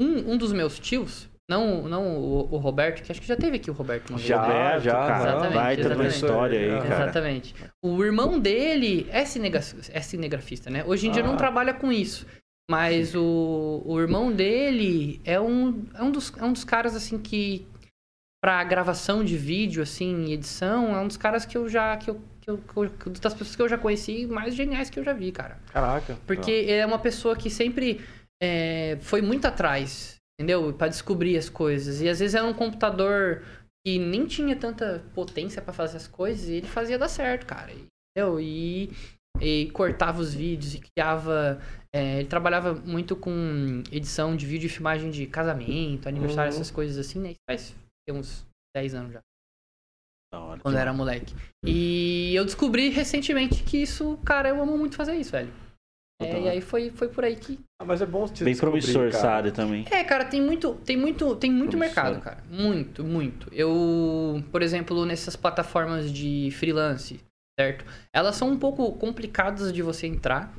[0.00, 3.70] um, dos meus tios, não, não o, o Roberto, que acho que já teve aqui
[3.70, 4.18] o Roberto uma.
[4.18, 6.14] Já, Roberto, já, cara, Exatamente, baita de uma exatamente.
[6.14, 7.02] história aí, cara.
[7.02, 7.54] Exatamente.
[7.84, 9.60] O irmão dele é, cinega-
[9.92, 10.84] é cinegrafista, né?
[10.86, 11.26] Hoje em dia Ah.
[11.26, 12.26] não trabalha com isso.
[12.70, 17.18] Mas o, o irmão dele é um, é, um dos, é um dos caras, assim,
[17.18, 17.66] que
[18.44, 21.96] pra gravação de vídeo, assim, edição, é um dos caras que eu já.
[21.96, 24.98] Que eu, que eu, que eu- das pessoas que eu já conheci mais geniais que
[24.98, 25.58] eu já vi, cara.
[25.72, 26.18] Caraca.
[26.26, 28.02] Porque é uma pessoa que sempre
[28.42, 30.74] é, foi muito atrás, entendeu?
[30.74, 32.02] Pra descobrir as coisas.
[32.02, 33.42] E às vezes era um computador
[33.82, 37.72] que nem tinha tanta potência pra fazer as coisas e ele fazia dar certo, cara.
[37.72, 38.38] Entendeu?
[38.38, 38.92] E,
[39.40, 41.58] e cortava os vídeos e criava.
[41.96, 46.56] é, ele trabalhava muito com edição de vídeo e filmagem de casamento, aniversário, Uhum.
[46.60, 47.30] essas coisas assim, né?
[47.30, 47.74] Isso faz
[48.12, 49.20] uns 10 anos já
[50.32, 50.60] Da hora.
[50.60, 51.34] quando eu era moleque.
[51.64, 55.52] E eu descobri recentemente que isso, cara, eu amo muito fazer isso, velho.
[56.22, 57.58] É, e aí foi, foi por aí que.
[57.80, 59.34] Ah, mas é bom te Bem promissor essa cara.
[59.34, 59.84] área também.
[59.90, 62.04] É, cara, tem muito, tem muito, tem muito Promissor.
[62.04, 62.42] mercado, cara.
[62.48, 63.52] Muito, muito.
[63.52, 67.20] Eu, por exemplo, nessas plataformas de freelance,
[67.58, 67.84] certo?
[68.14, 70.54] Elas são um pouco complicadas de você entrar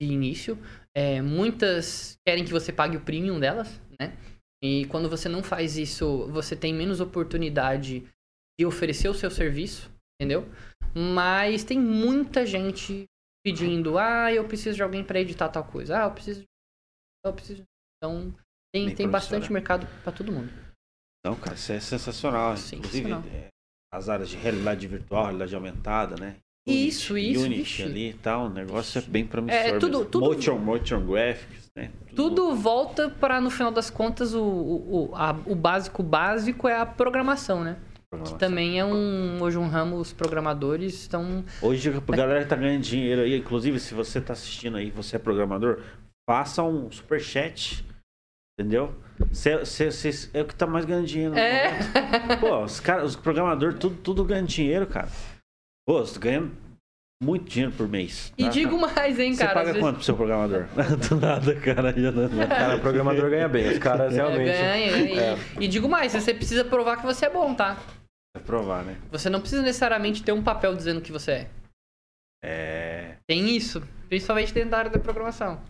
[0.00, 0.58] de início.
[0.96, 4.16] É, muitas querem que você pague o premium delas, né?
[4.64, 8.08] E quando você não faz isso, você tem menos oportunidade
[8.58, 10.48] de oferecer o seu serviço, entendeu?
[10.94, 13.04] Mas tem muita gente
[13.44, 16.00] pedindo, ah, eu preciso de alguém para editar tal coisa.
[16.00, 16.44] Ah, eu preciso
[17.26, 17.62] eu preciso.
[17.96, 18.32] Então,
[18.72, 19.52] tem, Bem tem bastante promissora.
[19.80, 20.50] mercado para todo mundo.
[21.20, 22.56] Então, cara, isso é sensacional.
[22.56, 23.20] Sensacional.
[23.20, 23.48] Inclusive, é,
[23.92, 26.38] as áreas de realidade virtual, realidade aumentada, né?
[26.66, 27.82] Isso, Unity, isso, Unity vixe.
[27.82, 29.60] ali e tal, o negócio é bem promissor.
[29.60, 30.10] É, tudo- mesmo.
[30.10, 31.90] tudo- Motion, motion graphics, né?
[32.16, 36.78] Tudo volta para no final das contas o, o, o, a- o básico básico é
[36.80, 37.76] a programação, né?
[38.10, 38.38] programação.
[38.38, 43.22] Também é um hoje um ramo os programadores estão Hoje a galera tá ganhando dinheiro
[43.22, 45.80] aí, inclusive se você tá assistindo aí, você é programador,
[46.30, 47.84] faça um superchat,
[48.58, 48.94] entendeu?
[49.32, 51.34] Cê, cê, cê- é o que tá mais ganhando dinheiro.
[51.36, 51.76] É.
[52.40, 55.08] Pô, os, cara, os programadores tudo, tudo ganhando dinheiro, cara.
[55.86, 56.56] Pô, você tá ganhando
[57.22, 58.32] muito dinheiro por mês.
[58.38, 58.50] E tá?
[58.50, 59.50] digo mais, hein, Você cara.
[59.50, 60.66] às paga vezes- quanto pro seu programador?
[61.08, 61.92] Do nada, cara.
[61.92, 62.48] Já não...
[62.48, 63.68] Cara, o programador ganha bem.
[63.70, 64.46] Os caras É, realmente.
[64.52, 65.20] ganha, ganha.
[65.20, 65.38] É.
[65.60, 67.76] E, e digo mais, você precisa provar que você é bom, tá?
[68.36, 68.96] Vai provar, né?
[69.12, 71.50] Você não precisa necessariamente ter um papel dizendo que você é.
[72.44, 73.16] É.
[73.26, 75.60] Tem isso, principalmente dentro da área da programação.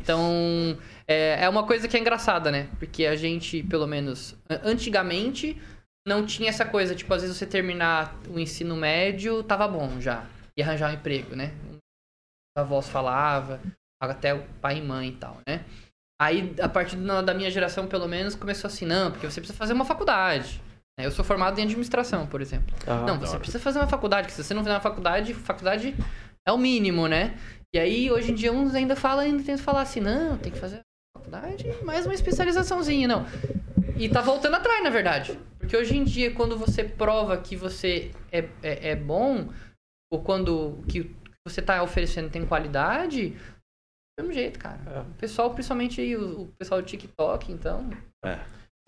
[0.00, 2.68] Então, é, é uma coisa que é engraçada, né?
[2.78, 5.60] Porque a gente, pelo menos, antigamente,
[6.06, 6.94] não tinha essa coisa.
[6.94, 10.26] Tipo, às vezes você terminar o ensino médio, tava bom já.
[10.56, 11.52] E arranjar um emprego, né?
[12.56, 13.60] A voz falava,
[14.00, 15.64] até o pai e mãe e tal, né?
[16.20, 19.72] Aí, a partir da minha geração, pelo menos, começou assim, não, porque você precisa fazer
[19.72, 20.62] uma faculdade.
[20.98, 21.06] né?
[21.06, 22.74] Eu sou formado em administração, por exemplo.
[22.86, 25.96] Ah, Não, você precisa fazer uma faculdade, que se você não fizer uma faculdade, faculdade
[26.46, 27.36] é o mínimo, né?
[27.74, 30.58] E aí, hoje em dia, uns ainda falam, ainda tentam falar assim, não, tem que
[30.58, 30.80] fazer
[31.16, 33.24] faculdade mais uma especializaçãozinha, não.
[33.96, 35.38] E tá voltando atrás, na verdade.
[35.58, 39.48] Porque hoje em dia, quando você prova que você é, é, é bom,
[40.12, 41.14] ou quando o que
[41.46, 44.80] você tá oferecendo tem qualidade, do mesmo jeito, cara.
[44.86, 45.00] É.
[45.00, 47.90] O pessoal, principalmente aí, o, o pessoal do TikTok, então.
[48.24, 48.38] É.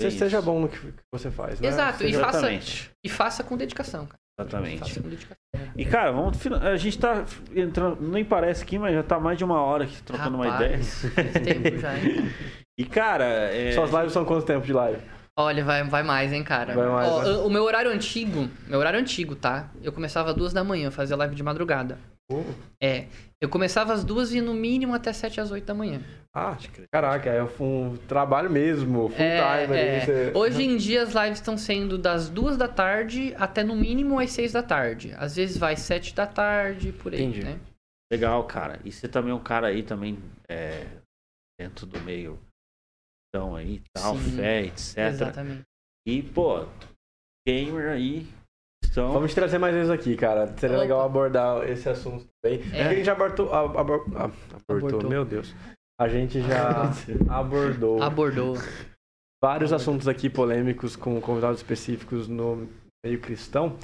[0.01, 1.69] Você Tem seja bom no que você faz, né?
[1.69, 2.51] Exato, e faça-.
[3.05, 4.19] E faça com dedicação, cara.
[4.41, 4.81] Exatamente.
[4.81, 5.37] Faça com dedicação.
[5.77, 7.25] E cara, vamos a gente tá
[7.55, 10.77] entrando, nem parece aqui, mas já tá mais de uma hora aqui trocando uma ideia.
[10.77, 12.05] Rapaz, faz tempo já, hein?
[12.79, 13.73] E cara, é...
[13.73, 15.01] Suas lives são quanto tempo de live?
[15.37, 16.75] Olha, vai, vai mais, hein, cara.
[16.75, 17.31] Vai mais, Ó, né?
[17.45, 19.69] O meu horário antigo, meu horário antigo, tá?
[19.83, 21.99] Eu começava às duas da manhã, fazia live de madrugada.
[22.31, 23.07] Uh, É,
[23.41, 26.01] eu começava às duas e no mínimo até sete às oito da manhã.
[26.35, 26.57] Ah,
[26.91, 29.77] caraca, é um trabalho mesmo, full É, time.
[29.77, 30.01] é.
[30.01, 34.19] você- Hoje em dia as lives estão sendo das duas da tarde até no mínimo
[34.19, 35.15] às seis da tarde.
[35.19, 37.45] Às vezes vai sete da tarde, por aí, Entendi.
[37.45, 37.59] né?
[38.11, 38.81] Legal, cara.
[38.85, 40.19] E você também é um cara aí também
[40.49, 40.87] é,
[41.61, 42.39] dentro do meio
[43.35, 44.99] então aí, tal, Sim, fé, etc.
[44.99, 45.63] Exatamente.
[46.07, 46.65] E, pô,
[47.47, 48.29] gamer aí
[48.85, 49.13] estão...
[49.13, 50.57] Vamos te trazer mais vezes aqui, cara.
[50.57, 50.83] Seria Opa.
[50.83, 52.61] legal abordar esse assunto também.
[52.73, 52.85] É.
[52.87, 55.11] A gente já abordou, ab- abor- ah, abordou, Abortou.
[55.11, 55.53] meu Deus.
[56.01, 56.93] A gente já
[57.29, 58.55] abordou Abordou.
[59.43, 62.69] vários assuntos aqui polêmicos com convidados específicos no
[63.05, 63.77] meio cristão.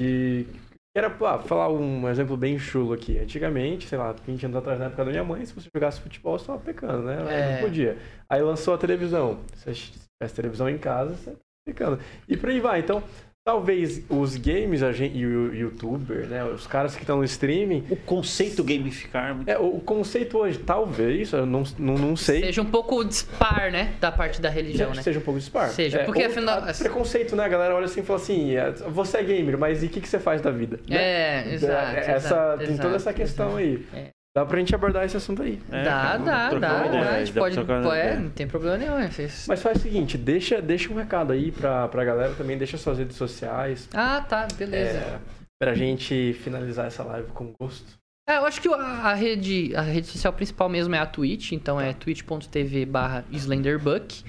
[0.00, 0.46] E
[0.94, 3.18] era ah, falar um exemplo bem chulo aqui.
[3.18, 6.38] Antigamente, sei lá, 20 anos atrás, na época da minha mãe, se você jogasse futebol,
[6.38, 7.16] você tava pecando, né?
[7.28, 7.54] É.
[7.54, 7.96] Não podia.
[8.28, 9.40] Aí lançou a televisão.
[9.54, 12.00] Se tivesse televisão em casa, você tá pecando.
[12.28, 12.80] E por aí vai.
[12.80, 13.02] Então,
[13.50, 16.44] talvez os games a gente, e o youtuber, né?
[16.44, 17.84] Os caras que estão no streaming.
[17.90, 22.42] O conceito gamificar é muito É, o conceito hoje, talvez, eu não, não, não sei.
[22.42, 23.94] Seja um pouco dispar, né?
[24.00, 25.02] Da parte da religião, Seja, né?
[25.02, 25.68] seja um pouco dispar.
[25.70, 27.44] Seja, porque ou- afinal- a- Preconceito, né?
[27.44, 30.00] A galera olha assim e fala assim: é, você é gamer, mas e o que,
[30.00, 30.78] que você faz da vida?
[30.88, 30.96] né?
[30.96, 31.96] É, exato.
[31.96, 33.84] essa, exato, tem toda exato, essa questão aí.
[33.92, 34.08] É.
[34.36, 35.60] Dá pra gente abordar esse assunto aí.
[35.72, 37.10] É, dá, cara, dá, dá, ideia, dá.
[37.10, 37.54] A gente pode.
[37.56, 38.96] trocar é, não tem problema nenhum.
[38.98, 42.56] é, vocês- Mas faz o seguinte: deixa, deixa um recado aí pra, pra galera também,
[42.56, 43.88] deixa suas redes sociais.
[43.92, 44.98] Ah, tá, beleza.
[44.98, 45.18] É,
[45.60, 47.98] pra gente finalizar essa live com gosto.
[48.28, 51.50] É, eu acho que a, a rede, a rede social principal mesmo é a Twitch,
[51.50, 54.22] então é twitch.tv barra SlenderBuck.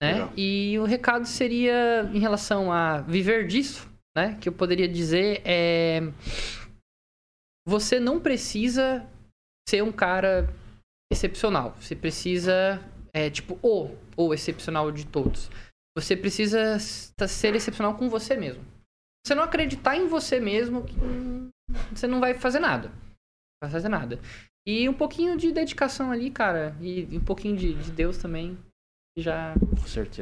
[0.00, 0.12] né?
[0.12, 0.32] Legal.
[0.36, 4.36] E o recado seria em relação a viver disso, né?
[4.40, 6.02] Que eu poderia dizer é
[7.66, 9.04] você não precisa
[9.70, 10.52] ser um cara
[11.12, 11.76] excepcional.
[11.80, 12.80] Você precisa
[13.14, 15.50] é tipo o o excepcional de todos.
[15.96, 18.64] Você precisa ser excepcional com você mesmo.
[19.24, 20.84] Você não acreditar em você mesmo,
[21.92, 22.88] você não vai fazer nada.
[22.88, 24.20] Não vai fazer nada.
[24.66, 28.58] E um pouquinho de dedicação ali, cara, e um pouquinho de, de Deus também,
[29.18, 29.54] já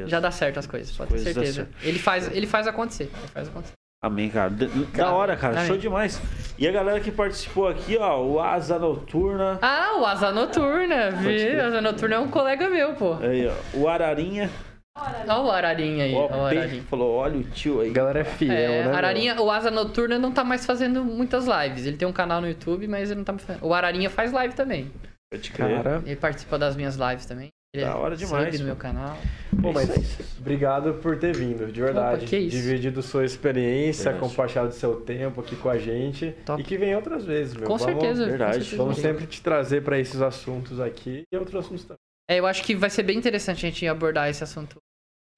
[0.07, 1.69] já dá certo as coisas, pode ter Coisas certeza.
[1.83, 3.03] Ele faz, ele faz acontecer.
[3.03, 3.78] Ele faz acontecer.
[4.01, 4.49] Amém, cara.
[4.49, 5.55] Da- Da hora, cara.
[5.57, 5.67] amém.
[5.67, 6.21] Show demais.
[6.57, 9.59] E a galera que participou aqui, ó, o Asa Noturna.
[9.61, 11.51] Ah, o Asa Noturna, crer.
[11.55, 11.65] viu?
[11.65, 13.15] Asa Noturna é um colega meu, pô.
[13.15, 13.77] Aí, ó.
[13.77, 14.49] O Ararinha.
[14.97, 16.83] Olha o Ararinha aí, O ó, o Ararinha.
[16.83, 17.89] falou: olha o tio aí.
[17.89, 18.83] A galera é fiel, É, né?
[18.85, 18.95] meu?
[18.95, 21.85] Ararinha, o Asa Noturna não tá mais fazendo muitas lives.
[21.85, 23.65] Ele tem um canal no YouTube, mas ele não tá mais fazendo.
[23.65, 24.91] O Ararinha faz live também.
[25.31, 25.75] Pode crer.
[25.83, 27.49] Cara, Ele participa das minhas lives também.
[27.73, 29.15] Ele Da é hora demais, no meu canal.
[29.53, 30.27] mas É isso aí.
[30.39, 32.21] obrigado por ter vindo, de verdade.
[32.21, 32.57] Opa, que isso.
[32.57, 34.27] Dividido sua experiência, Verdade.
[34.27, 36.31] compartilhado seu tempo aqui com a gente.
[36.45, 36.59] Top.
[36.59, 37.67] E que venha outras vezes, meu.
[37.67, 38.23] Com Vamos- certeza.
[38.23, 38.53] com verdade.
[38.63, 38.77] certeza.
[38.77, 41.99] Vamos sempre te trazer pra esses assuntos aqui e outros assuntos também.
[42.27, 44.77] É, eu acho que vai ser bem interessante a gente abordar esse assunto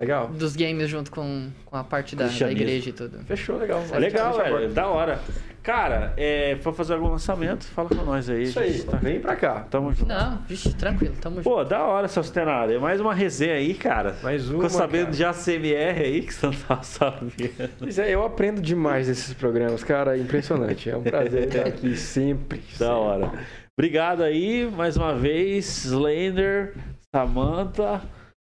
[0.01, 0.27] Legal?
[0.29, 3.19] dos games junto com, com a parte da, da igreja e tudo.
[3.25, 3.83] Fechou, legal.
[3.91, 4.69] É legal, velho.
[4.73, 5.19] Da hora.
[5.63, 8.41] Cara, é, for fazer algum lançamento, fala com nós aí.
[8.43, 9.59] Isso aí, tá- vem pra cá.
[9.69, 10.07] Tamo junto.
[10.09, 11.43] Não, vixe, tranquilo, tamo junto.
[11.47, 12.71] Pô, da hora, seu Stenaro.
[12.73, 14.15] É mais uma resenha aí, cara.
[14.23, 15.17] Mais uma, Ficou sabendo cara.
[15.17, 17.69] de ACMR aí que você não tava sabendo.
[17.77, 20.17] Pois é, eu aprendo demais desses programas, cara.
[20.17, 20.89] Impressionante.
[20.89, 22.57] É um prazer estar aqui sempre.
[22.57, 22.85] Da sempre.
[22.87, 23.31] hora.
[23.79, 26.73] Obrigado aí, mais uma vez, Slender,
[27.15, 28.01] Samantha,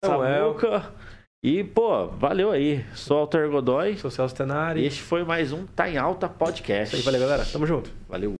[0.02, 0.58] Samuel.
[0.58, 0.84] Samuca.
[1.44, 2.82] E, pô, valeu aí.
[2.94, 3.98] Sou Alter Godoy.
[3.98, 4.80] Sou Celso Tenari.
[4.80, 6.96] E este foi mais um Tá em Alta Podcast.
[6.96, 7.44] Isso aí, valeu, galera.
[7.44, 7.90] Tamo junto.
[8.08, 8.34] Valeu.